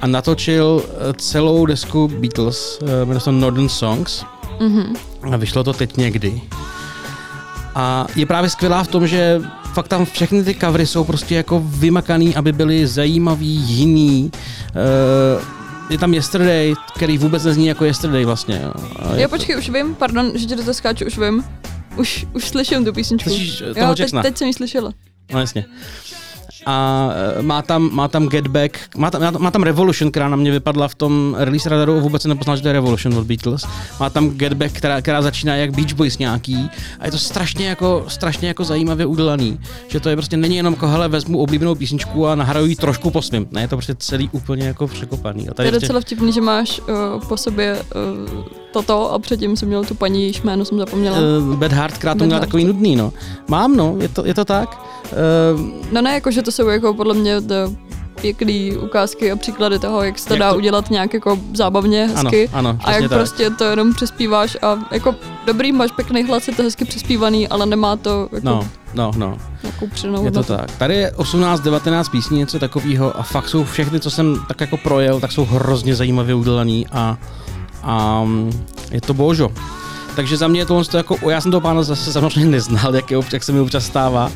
A 0.00 0.06
natočil 0.06 0.82
eh, 0.84 1.12
celou 1.18 1.66
desku 1.66 2.08
Beatles, 2.08 2.78
eh, 2.82 3.04
jmenuje 3.04 3.20
se 3.20 3.24
to 3.24 3.32
Northern 3.32 3.68
Songs. 3.68 4.24
Mhm. 4.60 4.94
A 5.32 5.36
vyšlo 5.36 5.64
to 5.64 5.72
teď 5.72 5.96
někdy. 5.96 6.40
A 7.74 8.06
je 8.16 8.26
právě 8.26 8.50
skvělá 8.50 8.84
v 8.84 8.88
tom, 8.88 9.06
že 9.06 9.40
fakt 9.74 9.88
tam 9.88 10.04
všechny 10.04 10.44
ty 10.44 10.54
covery 10.54 10.86
jsou 10.86 11.04
prostě 11.04 11.34
jako 11.34 11.62
vymakaný, 11.66 12.36
aby 12.36 12.52
byly 12.52 12.86
zajímavý, 12.86 13.46
jiný. 13.54 14.30
Uh, 14.74 15.42
je 15.90 15.98
tam 15.98 16.14
Yesterday, 16.14 16.74
který 16.94 17.18
vůbec 17.18 17.44
nezní 17.44 17.66
jako 17.66 17.84
Yesterday 17.84 18.24
vlastně. 18.24 18.60
jo. 18.64 18.72
Jo, 19.16 19.22
to- 19.22 19.28
počkej, 19.28 19.56
už 19.58 19.70
vím, 19.70 19.94
pardon, 19.94 20.32
že 20.34 20.46
ti 20.46 20.56
do 20.56 20.62
toho 20.62 20.74
skáču, 20.74 21.04
už 21.06 21.18
vím. 21.18 21.44
Už, 21.96 22.26
už 22.32 22.44
slyším 22.48 22.84
tu 22.84 22.92
písničku. 22.92 23.30
Slyšíš, 23.30 23.60
eh, 23.70 23.74
toho 23.74 23.86
jo, 23.88 23.94
teď, 23.94 24.10
teď 24.22 24.38
jsem 24.38 24.46
ji 24.48 24.54
slyšela. 24.54 24.92
No 25.32 25.40
jasně. 25.40 25.64
A 26.66 27.08
eh, 27.38 27.42
má 27.42 27.62
tam, 27.62 27.90
má 27.92 28.08
tam 28.08 28.28
Get 28.28 28.46
Back, 28.46 28.78
má 28.96 29.10
tam, 29.10 29.42
má 29.42 29.50
tam- 29.50 29.62
Revolution, 29.62 30.10
která 30.10 30.28
na 30.28 30.36
mě 30.36 30.50
vypadla 30.50 30.88
v 30.88 30.94
tom 30.94 31.36
release 31.38 31.68
radaru, 31.68 32.00
vůbec 32.00 32.22
jsem 32.22 32.28
nepoznal, 32.28 32.56
že 32.56 32.62
to 32.62 32.68
je 32.68 32.72
Revolution 32.72 33.18
od 33.18 33.26
Beatles. 33.26 33.64
Má 34.00 34.10
tam 34.10 34.30
Get 34.30 34.52
Back, 34.52 34.72
která, 34.72 35.00
která 35.00 35.22
začíná 35.22 35.56
jak 35.56 35.70
Beach 35.70 35.92
Boys 35.92 36.18
nějaký 36.18 36.70
a 37.00 37.06
je 37.06 37.12
to 37.12 37.18
strašně 37.18 37.68
jako, 37.68 38.04
strašně 38.08 38.48
jako 38.48 38.64
zajímavě 38.64 39.06
udělaný, 39.06 39.60
že 39.88 40.00
to 40.00 40.08
je 40.08 40.16
prostě 40.16 40.36
není 40.36 40.56
jenom 40.56 40.74
jako 40.74 40.88
hele, 40.88 41.08
vezmu 41.08 41.38
oblíbenou 41.38 41.74
písničku 41.74 42.26
a 42.26 42.34
nahraju 42.34 42.66
ji 42.66 42.76
trošku 42.76 43.10
po 43.10 43.22
svým. 43.22 43.46
Ne, 43.50 43.60
je 43.60 43.68
to 43.68 43.76
prostě 43.76 43.94
celý 43.94 44.28
úplně 44.32 44.66
jako 44.66 44.86
překopaný. 44.86 45.48
A 45.48 45.50
To 45.50 45.54
tady 45.54 45.66
je 45.66 45.72
prostě, 45.72 45.86
docela 45.86 46.00
vtipný, 46.00 46.32
že 46.32 46.40
máš 46.40 46.80
uh, 46.80 47.20
po 47.28 47.36
sobě 47.36 47.82
uh, 48.34 48.65
toto 48.82 49.12
a 49.12 49.18
předtím 49.18 49.56
jsem 49.56 49.68
měl 49.68 49.84
tu 49.84 49.94
paní, 49.94 50.20
jejíž 50.22 50.42
jméno 50.42 50.64
jsem 50.64 50.78
zapomněla. 50.78 51.16
uh, 51.18 51.54
Bad 51.56 51.72
Heart, 51.72 51.98
která 51.98 52.14
to 52.14 52.24
měla 52.24 52.40
takový 52.40 52.64
nudný, 52.64 52.96
no. 52.96 53.12
Mám, 53.48 53.76
no, 53.76 53.96
je 54.00 54.08
to, 54.08 54.26
je 54.26 54.34
to 54.34 54.44
tak. 54.44 54.80
Uh, 55.54 55.60
No 55.92 56.02
ne, 56.02 56.14
jako 56.14 56.30
že 56.30 56.42
to 56.42 56.52
jsou 56.52 56.68
jako 56.68 56.94
podle 56.94 57.14
mě 57.14 57.40
to 57.40 57.54
pěkný 58.20 58.72
ukázky 58.76 59.32
a 59.32 59.36
příklady 59.36 59.78
toho, 59.78 60.02
jak 60.02 60.18
se 60.18 60.28
to 60.28 60.34
Jak 60.34 60.40
dá 60.40 60.50
to- 60.50 60.56
udělat 60.56 60.90
nějak 60.90 61.14
jako 61.14 61.38
zábavně, 61.54 62.04
ano, 62.04 62.14
hezky. 62.30 62.48
ano, 62.52 62.70
a 62.70 62.74
přesně 62.82 62.92
jak 63.02 63.10
tak. 63.10 63.18
prostě 63.18 63.50
to 63.50 63.64
jenom 63.64 63.94
přespíváš 63.94 64.56
a 64.62 64.78
jako 64.92 65.14
dobrý, 65.46 65.72
máš 65.72 65.90
pěkný 65.92 66.22
hlas, 66.24 66.48
je 66.48 66.54
to 66.54 66.62
hezky 66.62 66.84
přespívaný, 66.84 67.48
ale 67.48 67.66
nemá 67.66 67.96
to 67.96 68.28
jako 68.32 68.46
No, 68.46 68.68
no, 68.94 69.10
no. 69.16 69.38
Je 69.64 69.72
to 70.00 70.16
hodnotu. 70.22 70.42
tak. 70.56 70.70
Tady 70.78 70.94
je 70.96 71.12
18-19 71.16 72.10
písní, 72.10 72.38
něco 72.38 72.58
takového 72.58 73.16
a 73.18 73.22
fakt 73.22 73.48
jsou 73.48 73.64
všechny, 73.64 74.00
co 74.00 74.10
jsem 74.10 74.36
tak 74.48 74.60
jako 74.60 74.76
projel, 74.76 75.20
tak 75.20 75.32
jsou 75.32 75.44
hrozně 75.44 75.94
zajímavě 75.94 76.34
udělaný 76.34 76.86
a, 76.92 77.18
a 77.86 78.24
mm, 78.24 78.66
je 78.90 79.00
to 79.00 79.14
božo. 79.14 79.50
Takže 80.16 80.36
za 80.36 80.48
mě 80.48 80.60
je 80.60 80.66
tohle 80.66 80.84
to 80.84 80.96
jako, 80.96 81.30
já 81.30 81.40
jsem 81.40 81.50
toho 81.50 81.60
pána 81.60 81.82
zase 81.82 82.12
samozřejmě 82.12 82.50
neznal, 82.50 82.96
jak, 82.96 83.10
je, 83.10 83.18
jak 83.32 83.44
se 83.44 83.52
mi 83.52 83.60
občas 83.60 83.86
stává, 83.86 84.32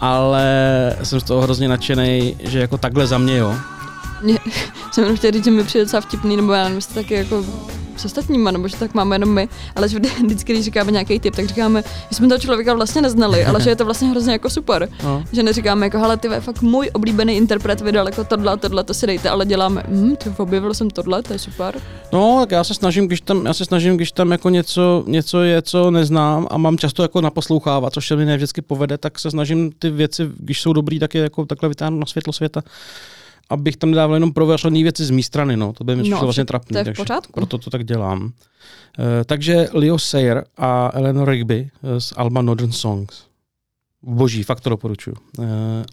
ale 0.00 0.46
jsem 1.02 1.20
z 1.20 1.24
toho 1.24 1.42
hrozně 1.42 1.68
nadšený, 1.68 2.36
že 2.40 2.58
jako 2.58 2.78
takhle 2.78 3.06
za 3.06 3.18
mě, 3.18 3.36
jo. 3.36 3.54
Mě, 4.22 4.38
jsem 4.92 5.04
jenom 5.04 5.16
chtěla 5.16 5.32
říct, 5.32 5.44
že 5.44 5.50
mi 5.50 5.64
přijde 5.64 5.84
docela 5.84 6.00
vtipný, 6.00 6.36
nebo 6.36 6.52
já 6.52 6.64
nevím, 6.64 6.80
taky 6.94 7.14
jako 7.14 7.44
s 8.00 8.04
ostatníma, 8.04 8.50
nebo 8.50 8.68
že 8.68 8.76
tak 8.76 8.94
máme 8.94 9.14
jenom 9.16 9.34
my, 9.34 9.48
ale 9.76 9.88
že 9.88 9.98
vždy- 9.98 10.08
vždycky, 10.24 10.52
když 10.52 10.64
říkáme 10.64 10.92
nějaký 10.92 11.20
tip, 11.20 11.36
tak 11.36 11.46
říkáme, 11.46 11.82
že 12.10 12.16
jsme 12.16 12.28
toho 12.28 12.38
člověka 12.38 12.74
vlastně 12.74 13.02
neznali, 13.02 13.44
ale 13.44 13.60
že 13.60 13.70
je 13.70 13.76
to 13.76 13.84
vlastně 13.84 14.08
hrozně 14.08 14.32
jako 14.32 14.50
super. 14.50 14.88
No. 15.04 15.24
Že 15.32 15.42
neříkáme 15.42 15.86
jako, 15.86 15.98
hele, 15.98 16.16
ty 16.16 16.28
vole, 16.28 16.40
fakt 16.40 16.62
můj 16.62 16.90
oblíbený 16.92 17.36
interpret 17.36 17.80
vydal 17.80 18.06
jako 18.06 18.24
tohle, 18.24 18.56
tohle, 18.56 18.84
to 18.84 18.94
si 18.94 19.06
dejte, 19.06 19.30
ale 19.30 19.46
děláme, 19.46 19.82
hm, 19.88 20.16
ty 20.16 20.30
objevil 20.38 20.74
jsem 20.74 20.90
tohle, 20.90 21.22
to 21.22 21.32
je 21.32 21.38
super. 21.38 21.74
No, 22.12 22.36
tak 22.40 22.50
já 22.50 22.64
se 22.64 22.74
snažím, 22.74 23.06
když 23.06 23.20
tam, 23.20 23.46
já 23.46 23.54
se 23.54 23.64
snažím, 23.64 23.96
když 23.96 24.12
tam 24.12 24.30
jako 24.32 24.48
něco, 24.50 25.04
něco 25.06 25.42
je, 25.42 25.62
co 25.62 25.90
neznám 25.90 26.46
a 26.50 26.58
mám 26.58 26.78
často 26.78 27.02
jako 27.02 27.20
naposlouchávat, 27.20 27.92
což 27.92 28.06
se 28.08 28.16
mi 28.16 28.24
ne 28.24 28.36
vždycky 28.36 28.62
povede, 28.62 28.98
tak 28.98 29.18
se 29.18 29.30
snažím 29.30 29.72
ty 29.78 29.90
věci, 29.90 30.28
když 30.38 30.60
jsou 30.60 30.72
dobrý, 30.72 30.98
tak 30.98 31.14
je 31.14 31.22
jako 31.22 31.46
takhle 31.46 31.68
vytáhnout 31.68 32.00
na 32.00 32.06
světlo 32.06 32.32
světa 32.32 32.62
abych 33.50 33.76
tam 33.76 33.90
nedával 33.90 34.16
jenom 34.16 34.32
prověřené 34.32 34.82
věci 34.82 35.04
z 35.04 35.10
mé 35.10 35.22
strany, 35.22 35.56
no. 35.56 35.72
To 35.72 35.84
by 35.84 35.96
mi 35.96 36.02
No, 36.02 36.02
přišlo 36.02 36.26
vlastně 36.26 36.44
to 36.44 36.78
je 36.78 36.84
v 36.84 36.96
pořádku. 36.96 37.32
Proto 37.32 37.58
to 37.58 37.70
tak 37.70 37.84
dělám. 37.84 38.22
Uh, 38.24 38.30
takže 39.26 39.68
Leo 39.72 39.98
Sayer 39.98 40.44
a 40.56 40.90
Eleanor 40.94 41.28
Rigby 41.28 41.70
eh, 41.82 42.00
z 42.00 42.12
Alba 42.16 42.42
Northern 42.42 42.72
Songs. 42.72 43.24
Boží, 44.02 44.42
fakt 44.42 44.60
to 44.60 44.70
doporučuju. 44.70 45.16
Uh, 45.38 45.44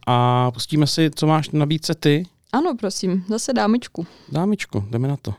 a 0.07 0.51
pustíme 0.51 0.87
si, 0.87 1.11
co 1.15 1.27
máš 1.27 1.49
na 1.49 1.59
nabídce 1.59 1.95
ty. 1.95 2.25
Ano, 2.53 2.75
prosím, 2.79 3.25
zase 3.29 3.53
dámičku. 3.53 4.07
Dámičko, 4.31 4.85
jdeme 4.89 5.07
na 5.07 5.17
to. 5.17 5.33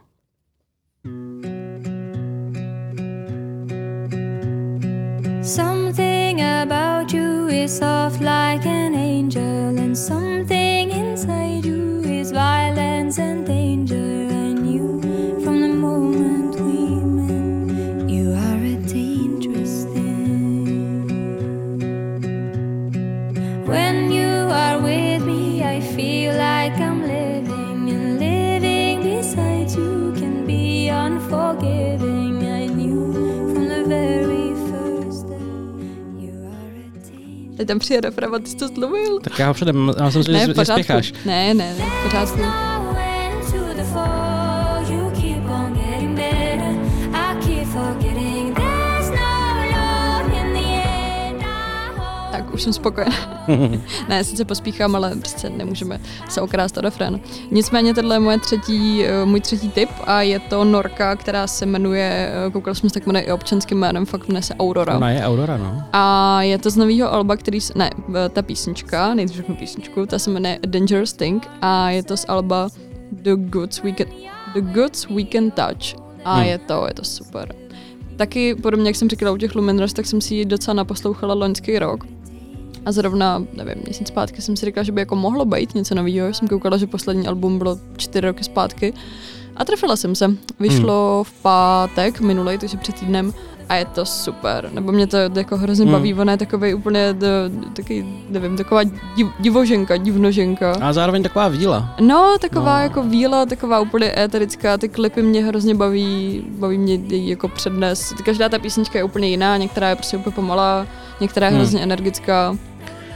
Something 5.42 6.40
about 6.40 7.12
you 7.12 7.48
is 7.48 7.78
soft 7.78 8.20
like 8.20 8.64
an 8.66 8.94
angel, 8.94 9.78
and 9.78 9.98
something 9.98 10.51
Teď 37.56 37.68
tam 37.68 37.78
přijde 37.78 38.00
refren, 38.00 38.34
a 38.34 38.38
ty 38.38 38.50
jsi 38.50 38.56
to 38.56 38.68
zlomil. 38.68 39.20
Tak 39.20 39.38
já 39.38 39.48
ho 39.48 39.54
předem, 39.54 39.92
já 39.98 40.10
jsem 40.10 40.24
si 40.24 40.32
že 40.32 40.54
pořádku. 40.54 40.82
spěcháš. 40.82 41.12
Ne, 41.26 41.54
ne, 41.54 41.74
ne, 41.78 41.84
pořádku. 42.04 42.42
Tak 52.32 52.54
už 52.54 52.62
jsem 52.62 52.72
spokojená. 52.72 53.12
ne, 54.08 54.24
sice 54.24 54.44
pospíchám, 54.44 54.96
ale 54.96 55.16
prostě 55.16 55.50
nemůžeme 55.50 56.00
se 56.28 56.40
okrást 56.40 56.78
o 56.78 56.80
refrén. 56.80 57.20
Nicméně 57.50 57.94
tohle 57.94 58.14
je 58.16 58.20
moje 58.20 58.38
třetí, 58.38 59.04
eh, 59.04 59.24
můj 59.24 59.40
třetí 59.40 59.68
tip 59.68 59.90
a 60.04 60.22
je 60.22 60.38
to 60.40 60.64
Norka, 60.64 61.16
která 61.16 61.46
se 61.46 61.66
jmenuje, 61.66 62.32
eh, 62.46 62.50
koukal 62.50 62.74
jsem 62.74 62.90
se 62.90 62.94
tak 62.94 63.06
jmenuje 63.06 63.24
i 63.24 63.32
občanským 63.32 63.78
jménem, 63.78 64.06
fakt 64.06 64.28
jmenuje 64.28 64.42
se 64.42 64.54
Aurora. 64.54 64.96
Ona 64.96 65.10
je 65.10 65.22
Aurora, 65.22 65.56
no. 65.56 65.82
A 65.92 66.42
je 66.42 66.58
to 66.58 66.70
z 66.70 66.76
nového 66.76 67.12
alba, 67.12 67.36
který, 67.36 67.58
ne, 67.74 67.90
ta 68.32 68.42
písnička, 68.42 69.14
nejdřív 69.14 69.36
řeknu 69.36 69.56
písničku, 69.56 70.06
ta 70.06 70.18
se 70.18 70.30
jmenuje 70.30 70.58
A 70.62 70.66
Dangerous 70.66 71.12
Thing 71.12 71.48
a 71.62 71.90
je 71.90 72.02
to 72.02 72.16
z 72.16 72.24
alba 72.28 72.68
The 73.12 73.34
Goods 73.34 73.82
We 73.82 73.92
Can, 73.92 74.06
The 74.54 74.60
Goods 74.60 75.06
We 75.08 75.24
Can 75.32 75.50
Touch 75.50 76.00
a 76.24 76.34
Hmm. 76.36 76.46
je 76.46 76.58
to, 76.58 76.84
je 76.88 76.94
to 76.94 77.04
super. 77.04 77.54
Taky 78.16 78.54
podobně, 78.54 78.86
jak 78.88 78.96
jsem 78.96 79.08
říkala 79.08 79.32
u 79.32 79.36
těch 79.36 79.54
Luminers, 79.54 79.92
tak 79.92 80.06
jsem 80.06 80.20
si 80.20 80.34
ji 80.34 80.44
docela 80.44 80.74
naposlouchala 80.74 81.34
loňský 81.34 81.78
rok. 81.78 82.04
A 82.86 82.92
zrovna, 82.92 83.44
nevím, 83.52 83.74
měsíc 83.84 84.08
zpátky 84.08 84.42
jsem 84.42 84.56
si 84.56 84.66
říkala, 84.66 84.84
že 84.84 84.92
by 84.92 85.00
jako 85.00 85.16
mohlo 85.16 85.44
být 85.44 85.74
něco 85.74 85.94
nového. 85.94 86.34
Jsem 86.34 86.48
koukala, 86.48 86.76
že 86.76 86.86
poslední 86.86 87.26
album 87.26 87.58
bylo 87.58 87.78
čtyři 87.96 88.26
roky 88.26 88.44
zpátky. 88.44 88.92
A 89.56 89.64
trefila 89.64 89.96
jsem 89.96 90.14
se. 90.14 90.30
Vyšlo 90.60 91.24
v 91.24 91.32
pátek 91.42 92.20
minulej, 92.20 92.58
takže 92.58 92.76
před 92.76 92.94
týdnem. 93.00 93.32
A 93.68 93.74
je 93.74 93.84
to 93.84 94.06
super. 94.06 94.70
Nebo 94.72 94.92
mě 94.92 95.06
to 95.06 95.16
jako 95.16 95.56
hrozně 95.56 95.84
Hmm. 95.84 95.92
baví. 95.92 96.14
Ona 96.14 96.32
je 96.32 96.38
takový 96.38 96.74
úplně, 96.74 97.12
d- 97.12 97.26
taky, 97.76 98.06
nevím, 98.28 98.56
taková 98.56 98.82
div, 98.82 99.26
divoženka, 99.40 99.96
divnoženka. 99.96 100.72
A 100.80 100.92
zároveň 100.92 101.22
taková 101.22 101.48
víla. 101.48 101.94
No, 102.00 102.36
taková 102.40 102.76
No. 102.78 102.82
jako 102.82 103.02
víla, 103.02 103.46
taková 103.46 103.80
úplně 103.80 104.12
éterická, 104.18 104.78
ty 104.78 104.88
klipy 104.88 105.22
mě 105.22 105.44
hrozně 105.44 105.74
baví, 105.74 106.44
baví 106.48 106.78
mě 106.78 106.94
její 106.94 107.28
jako 107.28 107.48
přednes. 107.48 108.14
Každá 108.24 108.48
ta 108.48 108.58
písnička 108.58 108.98
je 108.98 109.04
úplně 109.04 109.28
jiná, 109.28 109.56
některá 109.56 109.88
je 109.88 109.96
prostě 109.96 110.16
úplně 110.16 110.34
pomalá, 110.34 110.86
některá 111.20 111.46
je 111.46 111.50
Hmm. 111.50 111.60
hrozně 111.60 111.80
energická. 111.80 112.56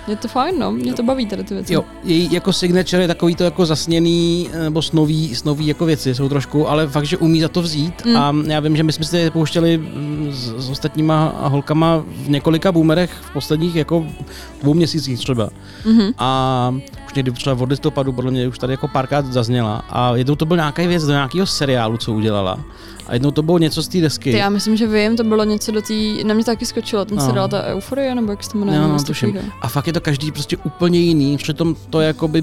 Je 0.09 0.17
to 0.17 0.29
fajn, 0.29 0.59
no, 0.59 0.73
mě 0.73 0.95
to 0.95 1.03
baví 1.03 1.27
tady 1.27 1.45
ty 1.45 1.55
věci. 1.55 1.75
Jo, 1.75 1.85
její 2.05 2.33
jako 2.33 2.53
signature 2.53 3.03
je 3.03 3.09
takový 3.09 3.35
to 3.35 3.45
jako 3.45 3.67
zasněný, 3.67 4.51
eh, 4.53 4.63
nebo 4.63 4.83
snový, 4.83 5.35
snový 5.35 5.67
jako 5.67 5.85
věci 5.85 6.15
jsou 6.15 6.29
trošku, 6.29 6.69
ale 6.69 6.87
fakt, 6.89 7.05
že 7.07 7.17
umí 7.17 7.41
za 7.41 7.49
to 7.49 7.63
vzít 7.63 8.05
Mm. 8.07 8.17
a 8.17 8.35
já 8.47 8.61
vím, 8.61 8.77
že 8.77 8.83
my 8.83 8.93
jsme 8.93 9.05
si 9.05 9.17
je 9.19 9.31
pouštěli 9.31 9.79
mm, 9.79 10.29
s, 10.33 10.55
s 10.67 10.71
ostatníma 10.71 11.35
holkama 11.43 12.05
v 12.25 12.29
několika 12.29 12.73
boomerech 12.73 13.11
v 13.23 13.33
posledních 13.33 13.75
jako 13.75 14.07
dvou 14.63 14.75
měsících 14.75 15.19
třeba. 15.19 15.51
Mhm. 15.85 16.11
A 16.19 16.75
někdy 17.17 17.31
třeba 17.31 17.57
od 17.63 17.71
listopadu 17.71 18.13
podle 18.13 18.31
mě 18.31 18.49
už 18.49 18.59
tady 18.59 18.73
jako 18.73 18.89
párkrát 18.89 19.27
zazněla 19.33 19.83
a 19.89 20.17
jednou 20.17 20.35
to 20.35 20.47
byl 20.47 20.57
nějaký 20.57 20.87
věc 20.87 21.05
do 21.07 21.13
nějakého 21.13 21.47
seriálu, 21.47 21.97
co 21.97 22.13
udělala. 22.13 22.59
A 23.07 23.13
jednou 23.15 23.31
to 23.31 23.43
bylo 23.43 23.59
něco 23.59 23.83
z 23.83 23.89
té 23.89 24.01
desky. 24.01 24.31
Ty, 24.33 24.39
já 24.39 24.49
myslím, 24.49 24.77
že 24.77 24.87
vím, 24.87 25.17
to 25.17 25.25
bylo 25.25 25.45
něco 25.45 25.73
do 25.73 25.83
té, 25.83 25.95
na 26.25 26.35
mě 26.35 26.45
taky 26.45 26.67
skočilo, 26.67 27.05
ten 27.05 27.17
No. 27.17 27.23
no. 27.23 27.29
seriál 27.29 27.49
ta 27.49 27.63
Euforie, 27.63 28.15
nebo 28.15 28.31
jak 28.33 28.45
se 28.45 28.51
to 28.51 28.59
jmenuje? 28.59 28.79
No, 28.81 28.89
no, 28.89 29.03
tuším. 29.05 29.39
A 29.63 29.69
fakt 29.69 29.87
je 29.87 29.93
to 29.93 30.01
každý 30.01 30.33
prostě 30.33 30.57
úplně 30.57 30.99
jiný, 30.99 31.37
přitom 31.37 31.77
to 31.91 32.01
je 32.01 32.07
jakoby 32.07 32.43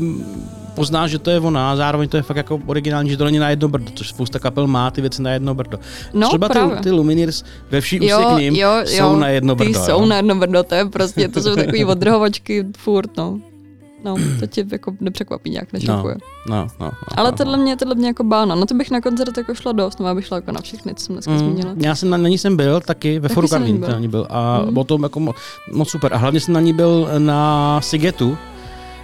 pozná, 0.75 1.07
že 1.07 1.19
to 1.19 1.29
je 1.29 1.39
ona, 1.39 1.71
a 1.71 1.75
zároveň 1.75 2.09
to 2.09 2.17
je 2.17 2.23
fakt 2.23 2.37
jako 2.37 2.59
originální, 2.65 3.09
že 3.09 3.17
to 3.17 3.25
není 3.25 3.39
na 3.39 3.49
jedno 3.49 3.67
brdo, 3.67 3.91
což 3.95 4.09
spousta 4.09 4.39
kapel 4.39 4.67
má 4.67 4.91
ty 4.91 5.01
věci 5.01 5.21
na 5.21 5.31
jedno 5.31 5.55
brdo. 5.55 5.79
No, 6.13 6.27
Třeba 6.27 6.49
právě. 6.49 6.75
ty, 6.77 6.83
ty 6.83 6.91
Lumineers 6.91 7.43
ve 7.71 7.81
vší 7.81 7.99
úctě 7.99 8.09
Jo, 8.11 8.33
k 8.35 8.39
ním 8.39 8.55
jo, 8.55 8.69
jsou 8.85 8.97
jo, 9.03 9.15
na 9.15 9.27
jedno 9.29 9.55
brdo. 9.55 9.71
Ty 9.73 9.77
jo. 9.79 9.85
jsou 9.85 10.05
na 10.05 10.15
jedno 10.15 10.35
brdo, 10.35 10.63
to 10.63 10.75
je 10.75 10.85
prostě, 10.85 11.27
to 11.27 11.41
jsou 11.41 11.55
takový 11.55 11.85
odrhovačky 11.95 12.65
furt, 12.77 13.17
no. 13.17 13.39
No, 14.05 14.15
to 14.39 14.47
tě 14.47 14.65
jako 14.71 14.93
nepřekvapí 14.99 15.49
nějak, 15.49 15.73
nešokuje. 15.73 16.15
No, 16.49 16.55
no, 16.55 16.67
no, 16.79 16.91
Ale 17.17 17.31
no, 17.31 17.37
tohle 17.37 17.57
mě, 17.57 17.75
tohle 17.77 17.95
mě 17.95 18.07
jako 18.07 18.23
bána. 18.23 18.55
No 18.55 18.65
to 18.65 18.73
bych 18.75 18.91
na 18.91 19.01
koncert 19.01 19.37
jako 19.37 19.55
šla 19.55 19.71
dost, 19.71 19.99
no 19.99 20.07
abych 20.07 20.25
šla 20.25 20.37
jako 20.37 20.51
na 20.51 20.61
všechny, 20.61 20.95
co 20.95 21.05
jsem 21.05 21.15
dneska 21.15 21.31
Mm, 21.31 21.39
zmínila. 21.39 21.73
já 21.77 21.95
jsem 21.95 22.09
na, 22.09 22.17
na 22.17 22.29
ní 22.29 22.37
jsem 22.37 22.57
byl 22.57 22.81
taky, 22.81 23.19
ve 23.19 23.29
Foru 23.29 23.47
Karlín 23.47 23.77
byl. 23.77 23.99
ní 23.99 24.07
byl 24.07 24.27
a 24.29 24.61
Mm. 24.65 24.73
bylo 24.73 24.83
to 24.85 24.99
jako 25.03 25.19
mo, 25.19 25.33
moc 25.71 25.89
super. 25.89 26.13
A 26.13 26.17
hlavně 26.17 26.39
jsem 26.39 26.53
na 26.53 26.59
ní 26.61 26.73
byl 26.73 27.09
na 27.17 27.81
Sigetu, 27.81 28.37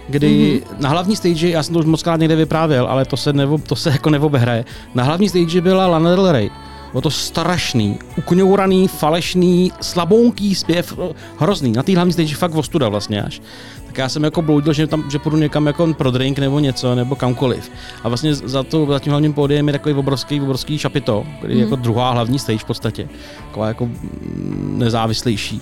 kdy 0.08 0.60
Mhm. 0.62 0.74
mm-hmm. 0.76 0.82
na 0.82 0.88
hlavní 0.88 1.16
stage, 1.16 1.48
já 1.48 1.62
jsem 1.62 1.72
to 1.72 1.78
už 1.78 1.84
moc 1.86 2.02
krát 2.02 2.16
někde 2.16 2.36
vyprávěl, 2.36 2.86
ale 2.86 3.04
to 3.04 3.16
se, 3.16 3.32
nevo, 3.32 3.58
to 3.58 3.76
se 3.76 3.90
jako 3.90 4.10
neobehraje. 4.10 4.64
Na 4.94 5.04
hlavní 5.04 5.28
stage 5.28 5.60
byla 5.60 5.86
Lana 5.86 6.10
Del 6.10 6.32
Rey. 6.32 6.50
Bylo 6.92 7.00
to 7.00 7.10
strašný, 7.10 7.98
ukňouraný, 8.18 8.88
falešný, 8.88 9.72
slabounký 9.80 10.54
zpěv, 10.54 10.98
hrozný. 11.38 11.72
Na 11.72 11.82
té 11.82 11.94
hlavní 11.94 12.12
stage 12.12 12.34
fakt 12.34 12.54
ostuda 12.54 12.88
vlastně 12.88 13.22
až. 13.22 13.42
Tak 13.86 13.98
já 13.98 14.08
jsem 14.08 14.24
jako 14.24 14.42
bloudil, 14.42 14.72
že, 14.72 14.86
tam, 14.86 15.10
že 15.10 15.18
půjdu 15.18 15.36
někam 15.36 15.66
jako 15.66 15.94
pro 15.94 16.10
drink 16.10 16.38
nebo 16.38 16.58
něco, 16.60 16.94
nebo 16.94 17.16
kamkoliv. 17.16 17.70
A 18.04 18.08
vlastně 18.08 18.34
za, 18.34 18.62
to, 18.62 18.86
za 18.86 18.98
tím 18.98 19.10
hlavním 19.10 19.32
pódiem 19.32 19.66
je 19.68 19.72
takový 19.72 19.94
obrovský, 19.94 20.40
obrovský 20.40 20.78
šapito, 20.78 21.26
který 21.38 21.52
je 21.54 21.56
Mhm. 21.56 21.64
jako 21.72 21.76
druhá 21.76 22.10
hlavní 22.10 22.38
stage 22.38 22.58
v 22.58 22.64
podstatě. 22.64 23.08
Taková 23.46 23.68
jako 23.68 23.86
mm, 23.86 24.74
nezávislejší. 24.78 25.60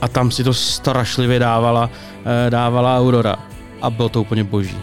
A 0.00 0.08
tam 0.08 0.30
si 0.30 0.44
to 0.44 0.54
strašlivě 0.54 1.38
dávala, 1.38 1.90
eh, 2.46 2.50
dávala 2.50 2.98
Aurora. 2.98 3.36
A 3.82 3.90
bylo 3.90 4.08
to 4.08 4.20
úplně 4.20 4.44
boží. 4.44 4.76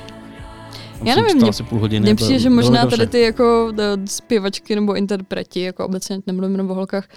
Já 1.04 1.16
nevím, 1.16 1.38
mě- 1.38 1.50
asi 1.50 1.64
půl 1.64 1.80
hodiny. 1.80 2.04
Bylo- 2.06 2.16
přijde, 2.16 2.40
že 2.40 2.50
možná 2.50 2.86
tady 2.86 3.08
ty 3.08 3.22
jako 3.22 3.74
eh, 3.80 3.84
zpěvačky 4.08 4.76
nebo 4.76 4.96
interpreti, 4.96 5.62
jako 5.62 5.86
obecně 5.86 6.20
nemluvím 6.28 6.72
o 6.72 6.74
holkách, 6.74 7.08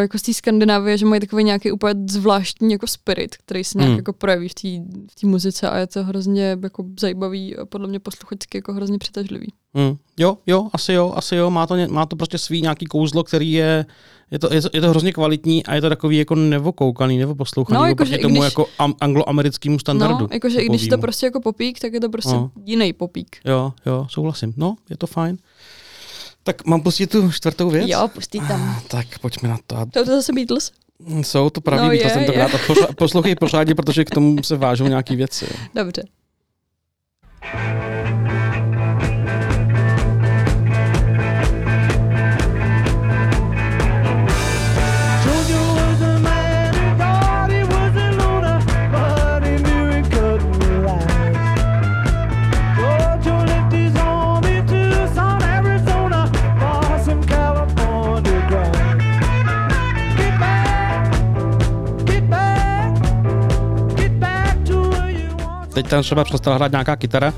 jako 0.00 0.18
z 0.18 0.22
té 0.22 0.34
Skandinávie, 0.34 0.98
že 0.98 1.06
mají 1.06 1.20
takový 1.20 1.44
nějaký 1.44 1.72
úplně 1.72 1.94
zvláštní 2.10 2.72
jako 2.72 2.86
spirit, 2.86 3.36
který 3.36 3.64
se 3.64 3.78
nějak 3.78 3.88
Hmm. 3.88 3.96
jako 3.96 4.12
projeví 4.12 4.48
v 4.48 4.54
té 4.54 4.68
v 5.20 5.22
muzice 5.24 5.70
a 5.70 5.78
je 5.78 5.86
to 5.86 6.04
hrozně 6.04 6.56
jako 6.62 6.84
zajímavý 7.00 7.56
a 7.56 7.66
podle 7.66 7.88
mě 7.88 7.98
posluchačsky 8.00 8.58
jako 8.58 8.72
hrozně 8.72 8.98
přitažlivý. 8.98 9.52
Hmm. 9.74 9.96
Jo, 10.18 10.38
jo, 10.46 10.68
asi 10.72 10.92
jo, 10.92 11.12
asi 11.16 11.36
jo. 11.36 11.50
Má 11.50 11.66
to, 11.66 11.74
má 11.88 12.06
to 12.06 12.16
prostě 12.16 12.38
svý 12.38 12.62
nějaký 12.62 12.86
kouzlo, 12.86 13.24
který 13.24 13.52
je, 13.52 13.86
je 14.30 14.38
to, 14.38 14.54
je, 14.54 14.62
to, 14.62 14.68
je 14.74 14.80
to 14.80 14.90
hrozně 14.90 15.12
kvalitní 15.12 15.66
a 15.66 15.74
je 15.74 15.80
to 15.80 15.88
takový 15.88 16.16
jako 16.16 16.34
nevokoukaný, 16.34 17.18
nevoposlouchaný, 17.18 17.88
No, 17.90 17.94
proti 17.94 18.14
i 18.14 18.18
tomu 18.18 18.34
když- 18.34 18.44
jako 18.44 18.66
am, 18.78 18.94
angloamerickému 19.00 19.78
standardu. 19.78 20.18
No, 20.20 20.28
jakože 20.32 20.60
i 20.60 20.68
když 20.68 20.88
to 20.88 20.98
prostě 20.98 21.26
jako 21.26 21.40
popík, 21.40 21.80
tak 21.80 21.92
je 21.92 22.00
to 22.00 22.08
prostě 22.10 22.32
No. 22.32 22.50
jiný 22.64 22.92
popík. 22.92 23.36
Jo, 23.44 23.72
jo, 23.86 24.06
souhlasím. 24.10 24.54
No, 24.56 24.76
je 24.90 24.96
to 24.96 25.06
fajn. 25.06 25.36
Tak 26.42 26.66
mám 26.66 26.80
pustit 26.82 27.06
tu 27.06 27.32
čtvrtou 27.32 27.70
věc? 27.70 27.88
Jo, 27.88 28.08
pustí 28.14 28.40
tam. 28.40 28.80
Tak 28.88 29.18
pojďme 29.18 29.48
na 29.48 29.58
to. 29.66 29.76
To 29.86 30.04
to 30.04 30.16
zase 30.16 30.32
Beatles? 30.32 30.72
Jsou 31.22 31.50
to 31.50 31.60
pravý 31.60 31.82
No. 31.82 32.44
A 32.44 32.48
posla- 32.48 32.94
Poslouchej 32.94 33.34
pořádně, 33.34 33.74
protože 33.74 34.04
k 34.04 34.10
tomu 34.10 34.42
se 34.42 34.56
vážou 34.56 34.86
nějaký 34.86 35.16
věci. 35.16 35.46
Dobře. 35.74 36.02
Tam 65.88 66.02
třeba 66.02 66.24
přestala 66.24 66.56
hrát 66.56 66.70
nějaká 66.70 66.96
kytara. 66.96 67.34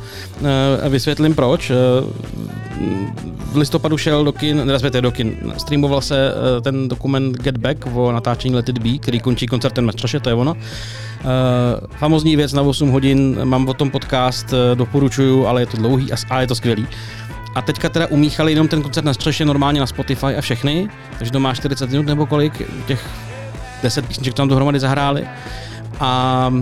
Eh, 0.85 0.88
Vysvětlím 0.88 1.35
proč. 1.35 1.71
Eh, 1.71 1.75
V 3.53 3.57
listopadu 3.57 3.99
šel 3.99 4.25
do 4.25 4.33
kin, 4.33 4.68
respektive 4.68 5.03
do 5.03 5.11
kin, 5.11 5.53
streamoval 5.59 6.01
se 6.01 6.33
eh, 6.33 6.61
ten 6.61 6.88
dokument 6.88 7.37
Get 7.37 7.57
Back 7.57 7.87
o 7.95 8.12
natáčení 8.12 8.55
Let 8.55 8.68
It 8.68 8.79
Be, 8.79 8.99
který 8.99 9.21
končí 9.21 9.47
koncertem 9.47 9.87
na 9.87 9.92
střeše, 9.92 10.21
to 10.21 10.29
je 10.29 10.35
ono. 10.35 10.53
Uh, 10.53 11.29
famozní 11.99 12.37
věc 12.37 12.53
na 12.53 12.62
8 12.62 12.90
hodin, 12.90 13.40
mám 13.45 13.68
o 13.68 13.75
tom 13.75 13.90
podcast, 13.90 14.55
doporučuju, 14.75 15.47
ale 15.47 15.62
je 15.62 15.66
to 15.66 15.77
dlouhý 15.77 16.12
a, 16.12 16.16
a 16.31 16.40
je 16.40 16.47
to 16.47 16.55
skvělý. 16.55 16.87
A 17.55 17.62
teďka 17.62 17.88
teda 17.88 18.07
umíchali 18.07 18.53
jenom 18.53 18.68
ten 18.68 18.83
koncert 18.83 19.05
na 19.05 19.14
střeše 19.14 19.45
normálně 19.45 19.81
na 19.81 19.87
Spotify 19.87 20.27
a 20.27 20.40
všechny, 20.40 20.88
takže 21.18 21.33
to 21.33 21.40
má 21.40 21.55
40 21.55 21.90
minut 21.90 22.07
nebo 22.07 22.27
kolik, 22.27 22.62
těch 22.87 23.07
10 23.83 24.07
písniček 24.07 24.35
tam 24.35 24.49
dohromady 24.49 24.81
zahráli. 24.81 25.27
A 26.01 26.53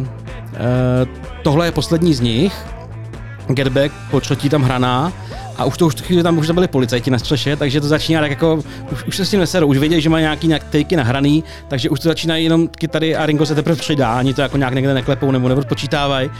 tohle 1.43 1.67
je 1.67 1.73
poslední 1.73 2.15
z 2.15 2.21
nich, 2.21 2.67
Get 3.49 3.69
Back, 3.69 3.93
po 4.11 4.21
třetí 4.21 4.49
tam 4.49 4.63
hraná, 4.63 5.13
a 5.61 5.65
už 5.65 5.79
to 5.79 5.87
už 5.87 5.95
chvíli 5.95 6.23
tam 6.23 6.39
už 6.39 6.47
to 6.47 6.55
byli 6.55 6.69
policajti 6.69 7.11
na 7.11 7.19
střeše, 7.19 7.57
takže 7.57 7.81
to 7.81 7.89
začíná 7.89 8.21
tak 8.21 8.31
jako, 8.31 8.63
už, 8.93 9.05
už 9.05 9.17
se 9.17 9.25
s 9.25 9.31
tím 9.31 9.41
neserou, 9.41 9.67
už 9.67 9.79
vědějí, 9.79 10.01
že 10.01 10.09
mají 10.09 10.23
nějaký 10.23 10.47
nějak 10.47 10.65
takey 10.65 10.97
nahraný, 10.97 11.45
takže 11.69 11.91
už 11.91 12.01
to 12.01 12.09
začínají 12.09 12.45
jenom 12.45 12.69
kytary 12.69 13.17
a 13.17 13.27
Ringo 13.27 13.47
se 13.47 13.55
teprve 13.55 13.77
přidá, 13.77 14.13
ani 14.13 14.35
to 14.35 14.43
jako 14.43 14.57
nějak 14.57 14.75
někde 14.75 14.95
neklepou 14.95 15.31
nebo 15.31 15.49
nepočítávají. 15.49 16.29
Uh, 16.29 16.35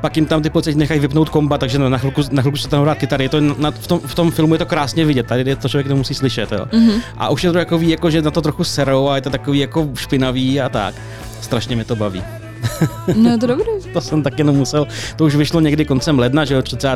pak 0.00 0.16
jim 0.16 0.26
tam 0.26 0.42
ty 0.42 0.50
policajti 0.50 0.78
nechají 0.78 1.00
vypnout 1.00 1.28
komba, 1.28 1.58
takže 1.58 1.78
na 1.78 1.98
chvilku, 1.98 2.22
na 2.30 2.42
chvilku 2.42 2.58
se 2.58 2.68
tam 2.68 2.82
hrát 2.82 2.98
kytary. 2.98 3.24
Je 3.24 3.28
to 3.28 3.40
na, 3.40 3.70
v, 3.70 3.86
tom, 3.86 4.00
v, 4.06 4.14
tom, 4.14 4.30
filmu 4.30 4.54
je 4.54 4.58
to 4.58 4.66
krásně 4.66 5.04
vidět, 5.04 5.26
tady 5.26 5.50
je 5.50 5.56
to 5.56 5.68
člověk 5.68 5.88
to 5.88 5.96
musí 5.96 6.14
slyšet. 6.14 6.52
Jo. 6.52 6.66
Mm-hmm. 6.70 7.00
A 7.18 7.28
už 7.28 7.44
je 7.44 7.50
to 7.50 7.58
takový, 7.58 7.88
jako, 7.88 8.10
že 8.10 8.22
na 8.22 8.30
to 8.30 8.42
trochu 8.42 8.64
serou 8.64 9.08
a 9.08 9.16
je 9.16 9.22
to 9.22 9.30
takový 9.30 9.58
jako 9.58 9.88
špinavý 9.94 10.60
a 10.60 10.68
tak. 10.68 10.94
Strašně 11.40 11.76
mě 11.76 11.84
to 11.84 11.96
baví. 11.96 12.22
No 13.16 13.30
je 13.30 13.38
to 13.38 13.46
dobrý. 13.46 13.64
To 13.92 14.00
jsem 14.00 14.22
tak 14.22 14.38
jenom 14.38 14.56
musel, 14.56 14.86
to 15.16 15.24
už 15.24 15.36
vyšlo 15.36 15.60
někdy 15.60 15.84
koncem 15.84 16.18
ledna, 16.18 16.44
že 16.44 16.54
jo, 16.54 16.62
30. 16.62 16.88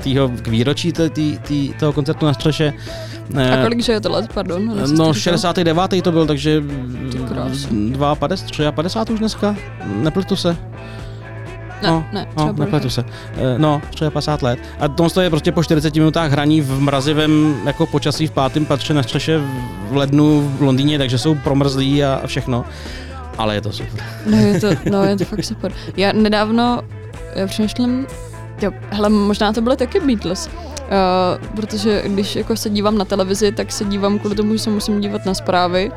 k 0.42 0.46
výročí 0.48 0.92
tý, 0.92 1.11
tý, 1.11 1.38
tý, 1.38 1.72
toho 1.81 1.92
koncertu 1.92 2.27
na 2.27 2.35
střeše. 2.35 2.72
A 3.37 3.40
Eh, 3.40 3.62
kolik, 3.62 3.81
že 3.83 3.92
je 3.92 4.01
to 4.01 4.11
let, 4.11 4.31
pardon? 4.35 4.66
No, 4.66 4.87
říkal? 4.87 5.14
69. 5.14 6.03
to 6.03 6.12
byl, 6.12 6.27
takže 6.27 6.62
krásno. 7.29 7.68
52, 8.18 8.72
53 8.72 9.12
už 9.12 9.18
dneska, 9.18 9.57
nepletu 9.85 10.37
se. 10.37 10.57
Ne, 11.83 11.90
no, 11.90 12.05
ne, 12.12 12.27
no, 12.37 12.53
nepletu 12.59 12.90
se. 12.90 13.05
Eh, 13.37 13.59
No, 13.59 13.83
50 14.12 14.42
let. 14.42 14.59
A 14.81 14.88
to 14.88 15.20
je 15.20 15.31
prostě 15.31 15.53
po 15.53 15.64
40 15.64 15.94
minutách 15.94 16.31
hraní 16.31 16.61
v 16.61 16.81
mrazivém 16.81 17.55
jako 17.66 17.87
počasí 17.87 18.27
v 18.27 18.31
pátém 18.31 18.66
patře 18.66 18.94
na 18.94 19.03
střeše 19.03 19.40
v 19.90 19.96
lednu 19.96 20.53
v 20.59 20.62
Londýně, 20.62 20.98
takže 20.98 21.18
jsou 21.18 21.35
promrzlí 21.35 22.05
a 22.05 22.14
a 22.14 22.27
všechno. 22.27 22.64
Ale 23.38 23.55
je 23.55 23.61
to 23.61 23.73
super. 23.73 24.05
No 24.27 24.37
je 24.38 24.61
to, 24.61 24.68
no 24.90 25.05
je 25.05 25.16
to 25.16 25.25
fakt 25.25 25.45
super. 25.45 25.73
Já 25.97 26.12
nedávno, 26.12 26.83
já 27.35 27.47
přemýšlím, 27.47 28.07
jo, 28.62 28.71
hele, 28.90 29.09
možná 29.09 29.53
to 29.53 29.61
byly 29.61 29.77
taky 29.77 30.01
Beatles. 30.01 30.51
Uh, 30.83 31.47
protože 31.57 32.03
když 32.07 32.37
jako 32.37 32.57
se 32.57 32.71
dívám 32.71 32.99
na 32.99 33.05
televizi, 33.05 33.53
tak 33.53 33.73
se 33.73 33.85
dívám 33.85 34.18
kvůli 34.18 34.35
tomu, 34.35 34.53
že 34.53 34.59
se 34.59 34.71
musím 34.71 35.01
dívat 35.01 35.27
na 35.27 35.35
zprávy, 35.35 35.92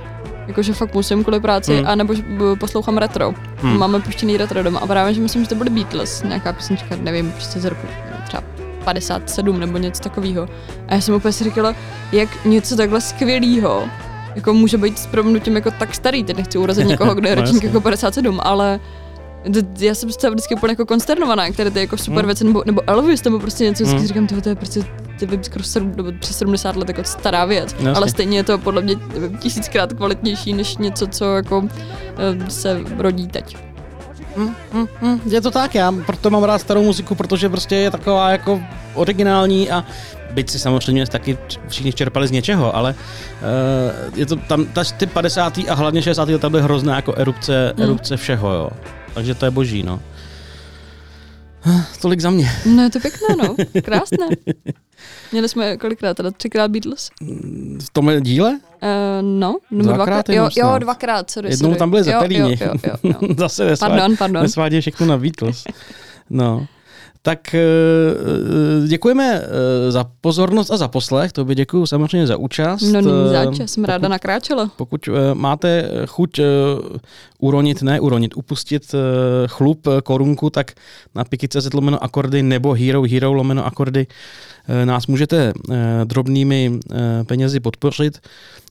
jakože 0.47 0.73
fakt 0.73 0.93
musím 0.93 1.23
kvůli 1.23 1.39
práci, 1.39 1.75
Hmm. 1.77 1.87
anebo 1.87 2.13
že 2.13 2.21
b- 2.21 2.55
poslouchám 2.59 2.97
retro. 2.97 3.33
Hmm. 3.61 3.77
Máme 3.77 3.99
puštěný 3.99 4.37
retro 4.37 4.63
doma 4.63 4.79
a 4.79 4.87
právě, 4.87 5.13
že 5.13 5.21
myslím, 5.21 5.43
že 5.43 5.49
to 5.49 5.55
byly 5.55 5.69
Beatles, 5.69 6.23
nějaká 6.23 6.53
písnička, 6.53 6.95
nevím, 7.01 7.31
prostě 7.31 7.59
z 7.59 7.65
roku 7.65 7.87
třeba 8.27 8.43
57 8.83 9.59
nebo 9.59 9.77
něco 9.77 10.03
takového. 10.03 10.49
A 10.87 10.93
já 10.95 11.01
jsem 11.01 11.15
úplně 11.15 11.31
si 11.31 11.43
říkala, 11.43 11.75
jak 12.11 12.45
něco 12.45 12.75
takhle 12.77 13.01
skvělého 13.01 13.83
jako 14.35 14.53
může 14.53 14.77
být 14.77 14.99
s 14.99 15.07
proměnutím 15.07 15.55
jako 15.55 15.71
tak 15.71 15.95
starý, 15.95 16.23
teď 16.23 16.37
nechci 16.37 16.57
urazit 16.57 16.87
někoho, 16.87 17.15
kdo 17.15 17.27
je 17.29 17.35
No, 17.35 17.41
ročník 17.41 17.63
jako 17.63 17.81
57, 17.81 18.39
ale 18.43 18.79
já 19.79 19.95
jsem 19.95 20.11
z 20.11 20.17
toho 20.17 20.31
vždycky 20.31 20.55
úplně 20.55 20.71
jako 20.71 20.85
konsternovaná, 20.85 21.49
které 21.49 21.71
ty 21.71 21.79
jako 21.79 21.97
super 21.97 22.19
Hmm. 22.19 22.25
věci, 22.25 22.43
nebo, 22.43 22.63
nebo 22.65 22.81
Elvis, 22.87 23.23
nebo 23.23 23.39
prostě 23.39 23.63
něco, 23.63 23.83
vždycky 23.83 23.97
Hmm. 23.97 24.07
říkám, 24.27 24.41
to 24.41 24.49
je 24.49 24.55
prostě 24.55 24.83
ty 25.19 25.25
vím, 25.25 25.43
skoro 25.43 25.63
7, 25.63 25.93
nebo 25.97 26.11
přes 26.19 26.37
70 26.37 26.75
let 26.75 26.87
jako 26.89 27.03
stará 27.03 27.45
věc, 27.45 27.73
Jasně. 27.73 27.89
ale 27.91 28.09
stejně 28.09 28.37
je 28.37 28.43
to 28.43 28.57
podle 28.57 28.81
mě 28.81 28.95
tisíckrát 29.39 29.93
kvalitnější 29.93 30.53
než 30.53 30.77
něco, 30.77 31.07
co 31.07 31.35
jako 31.35 31.67
eh, 32.17 32.49
se 32.51 32.79
rodí 32.97 33.27
teď. 33.27 33.57
Hm, 34.37 35.19
je 35.25 35.41
to 35.41 35.51
tak, 35.51 35.75
já 35.75 35.91
proto 36.05 36.29
mám 36.29 36.43
rád 36.43 36.59
starou 36.59 36.83
muziku, 36.83 37.15
protože 37.15 37.49
prostě 37.49 37.75
je 37.75 37.91
taková 37.91 38.29
jako 38.29 38.61
originální 38.93 39.71
a 39.71 39.83
byť 40.31 40.49
si 40.49 40.59
samozřejmě 40.59 41.05
taky 41.05 41.37
všichni 41.67 41.93
čerpali 41.93 42.27
z 42.27 42.31
něčeho, 42.31 42.75
ale 42.75 42.95
uh, 42.95 44.19
je 44.19 44.25
to 44.25 44.35
tam, 44.35 44.65
ta, 44.65 44.83
ty 44.97 45.05
50. 45.05 45.57
a 45.69 45.73
hlavně 45.73 46.01
60. 46.01 46.29
let 46.29 46.41
tam 46.41 46.51
byly 46.51 46.63
hrozná 46.63 46.95
jako 46.95 47.13
erupce, 47.15 47.73
Hmm. 47.77 47.83
erupce 47.83 48.17
všeho, 48.17 48.53
jo. 48.53 48.69
Takže 49.13 49.35
to 49.35 49.45
je 49.45 49.51
boží, 49.51 49.83
no. 49.83 49.99
Tolik 52.01 52.19
za 52.19 52.29
mě. 52.29 52.49
No 52.65 52.83
je 52.83 52.89
to 52.89 52.99
pěkné, 52.99 53.27
no, 53.37 53.55
krásné. 53.81 54.27
Měli 55.31 55.49
jsme 55.49 55.77
kolikrát, 55.77 56.13
teda 56.17 56.31
třikrát 56.31 56.71
Beatles? 56.71 57.09
V 57.85 57.89
tomhle 57.91 58.21
díle? 58.21 58.49
Uh, 58.51 58.59
no, 59.21 59.57
nebo 59.71 59.83
Dvakrát 59.93 60.27
dvakrát, 60.27 60.29
jo, 60.57 60.67
jo, 60.67 60.79
dvakrát, 60.79 61.31
sorry, 61.31 61.49
Jednou 61.49 61.67
sorry. 61.69 61.79
tam 61.79 61.89
byli 61.89 61.99
jo, 61.99 62.03
Zeppelini. 62.05 62.57
jo, 62.61 62.67
jo, 62.67 62.73
jo, 63.03 63.13
jo. 63.21 63.33
Zase 63.37 63.65
nesvádí, 63.65 63.91
Pardon, 63.91 64.17
pardon. 64.17 64.41
nesvádí 64.43 64.81
všechno 64.81 65.05
na 65.07 65.17
Beatles. 65.17 65.63
No. 66.29 66.65
Tak 67.25 67.53
eh, 67.55 67.59
eh, 67.59 68.87
děkujeme 68.87 69.41
eh, 69.41 69.91
za 69.91 70.05
pozornost 70.21 70.71
a 70.71 70.77
za 70.77 70.87
poslech, 70.87 71.31
to 71.31 71.45
by 71.45 71.55
děkuji 71.55 71.85
samozřejmě 71.85 72.27
za 72.27 72.37
účast. 72.37 72.81
No 72.81 73.01
není 73.01 73.33
já 73.33 73.67
jsem 73.67 73.85
ráda 73.85 73.99
pokud- 73.99 74.09
nakráčela. 74.09 74.71
Pokud 74.77 75.09
máte 75.33 75.89
chuť 76.05 76.39
uronit, 77.39 77.81
ne 77.81 77.99
uronit, 77.99 78.37
upustit 78.37 78.95
chlup 79.47 79.87
korunku, 80.03 80.49
tak 80.49 80.71
na 81.15 81.23
piky.cz 81.23 81.73
lomeno 81.73 82.03
akordy 82.03 82.43
nebo 82.43 82.73
Hero 82.73 83.03
Hero 83.03 83.33
lomeno 83.33 83.65
akordy 83.65 84.07
nás 84.85 85.07
můžete 85.07 85.53
drobnými 86.03 86.79
penězi 87.27 87.59
podpořit. 87.59 88.19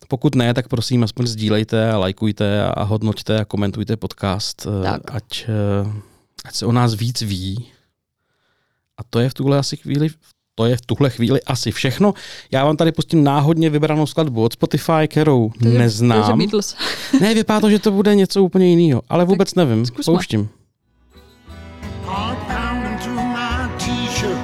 Pokud 0.08 0.34
ne, 0.34 0.54
tak 0.54 0.68
prosím 0.68 1.02
aspoň 1.04 1.26
sdílejte 1.26 1.90
a 1.90 1.98
lajkujte 1.98 2.64
a 2.64 2.82
hodnoťte 2.82 3.40
a 3.40 3.44
komentujte 3.44 3.96
podcast, 3.96 4.66
Tak. 4.82 5.02
ať, 5.14 5.46
ať 6.44 6.54
se 6.54 6.66
o 6.66 6.72
nás 6.72 6.94
víc 6.94 7.22
ví. 7.22 7.73
A 9.00 9.04
to 9.10 9.18
je 9.20 9.28
v 9.30 9.34
tuhle 9.34 9.58
asi 9.58 9.76
chvíli 9.76 10.08
to 10.56 10.66
je 10.66 10.76
v 10.76 10.80
tuhle 10.80 11.10
chvíli 11.10 11.42
asi 11.42 11.70
všechno. 11.72 12.14
Já 12.52 12.64
vám 12.64 12.76
tady 12.76 12.92
pustím 12.92 13.24
náhodně 13.24 13.70
vybranou 13.70 14.06
skladbu 14.06 14.42
od 14.44 14.52
Spotify, 14.52 15.08
kterou 15.08 15.50
Takže- 15.62 15.78
neznám. 15.78 16.22
Takže 16.22 16.36
Beatles. 16.36 16.76
Ne, 17.20 17.34
vypadá 17.34 17.60
to, 17.60 17.70
že 17.70 17.78
to 17.78 17.90
bude 17.90 18.14
něco 18.14 18.42
úplně 18.42 18.70
jiného, 18.70 19.02
ale 19.08 19.24
vůbec 19.24 19.54
nevím. 19.54 19.86
zkusme. 19.86 20.12
Pouštím. 20.12 20.48
Heart 22.06 22.38
pounding 22.38 23.00
through 23.00 23.16
my 23.22 23.68
t-shirt, 23.78 24.38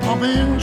pumping 0.00 0.60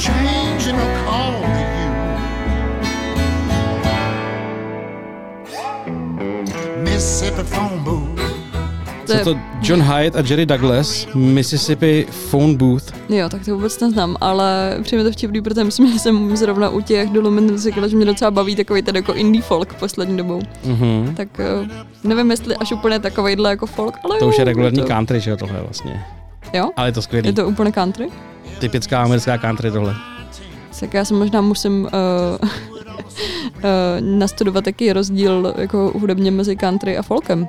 To 9.07 9.13
je, 9.13 9.23
to 9.23 9.39
John 9.61 9.81
Hyatt 9.81 10.15
a 10.15 10.19
Jerry 10.29 10.45
Douglas, 10.45 11.07
Mississippi 11.15 12.07
Phone 12.29 12.53
Booth. 12.53 12.93
jo, 13.09 13.29
tak 13.29 13.45
to 13.45 13.55
vůbec 13.55 13.79
neznám, 13.79 14.15
ale 14.21 14.77
přijme 14.83 15.03
to 15.03 15.11
vtipný, 15.11 15.41
protože 15.41 15.63
myslím, 15.63 15.93
že 15.93 15.99
jsem 15.99 16.37
zrovna 16.37 16.69
u 16.69 16.81
těch 16.81 17.09
Dolumin 17.09 17.57
říkala, 17.57 17.87
že 17.87 17.95
mě 17.95 18.05
docela 18.05 18.31
baví 18.31 18.55
takový 18.55 18.81
ten 18.81 18.95
jako 18.95 19.13
indie 19.13 19.41
folk 19.41 19.73
poslední 19.73 20.17
dobou. 20.17 20.41
Mhm. 20.65 21.13
Tak 21.17 21.27
eh, 21.39 21.67
nevím, 22.03 22.31
jestli 22.31 22.55
až 22.55 22.71
úplně 22.71 22.99
takovejhle 22.99 23.49
jako 23.49 23.65
folk, 23.65 23.95
ale 24.03 24.19
To 24.19 24.25
jo, 24.25 24.29
už 24.29 24.37
je 24.37 24.43
regulární 24.43 24.79
to, 24.81 24.87
country, 24.87 25.19
že 25.19 25.31
jo, 25.31 25.37
tohle 25.37 25.61
vlastně. 25.61 26.03
Jo? 26.53 26.69
Ale 26.75 26.87
je 26.87 26.91
to 26.91 27.01
skvělý. 27.01 27.27
Je 27.27 27.33
to 27.33 27.47
úplně 27.47 27.71
country? 27.71 28.09
Typická 28.59 29.03
americká 29.03 29.37
country 29.37 29.71
tohle. 29.71 29.95
Tak 30.79 30.93
já 30.93 31.05
si 31.05 31.13
možná 31.13 31.41
musím 31.41 31.81
uh, 31.83 31.89
uh, 32.45 33.59
nastudovat, 33.99 34.67
jaký 34.67 34.85
je 34.85 34.93
rozdíl 34.93 35.53
jako 35.57 35.91
hudebně 35.95 36.31
mezi 36.31 36.55
country 36.55 36.97
a 36.97 37.01
folkem. 37.01 37.47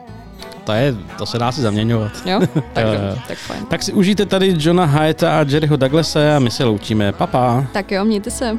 To 0.69 0.73
je, 0.73 0.95
to 1.19 1.27
se 1.27 1.39
dá 1.39 1.53
si 1.53 1.61
zaměňovat. 1.61 2.13
Jo? 2.25 2.41
tak, 2.73 2.85
jo, 2.87 2.93
jo. 2.93 3.19
tak 3.29 3.39
fajn. 3.39 3.67
Tak 3.67 3.83
si 3.83 3.93
užijte 3.93 4.27
tady 4.27 4.55
Johna 4.59 4.85
Hyatta 4.85 5.41
a 5.41 5.45
Jerryho 5.49 5.77
Douglase 5.77 6.35
a 6.35 6.39
my 6.39 6.51
se 6.51 6.65
loučíme. 6.65 7.13
Papa. 7.13 7.67
Tak 7.73 7.93
jo, 7.93 8.05
mějte 8.05 8.31
se. 8.31 8.59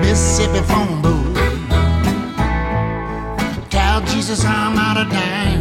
Mississippi 0.00 0.58
phone 0.58 0.96
booth. 1.00 1.40
Tell 3.68 4.16
Jesus 4.16 4.44
I'm 4.44 4.78
out 4.78 5.06
of 5.06 5.08
dime. 5.10 5.55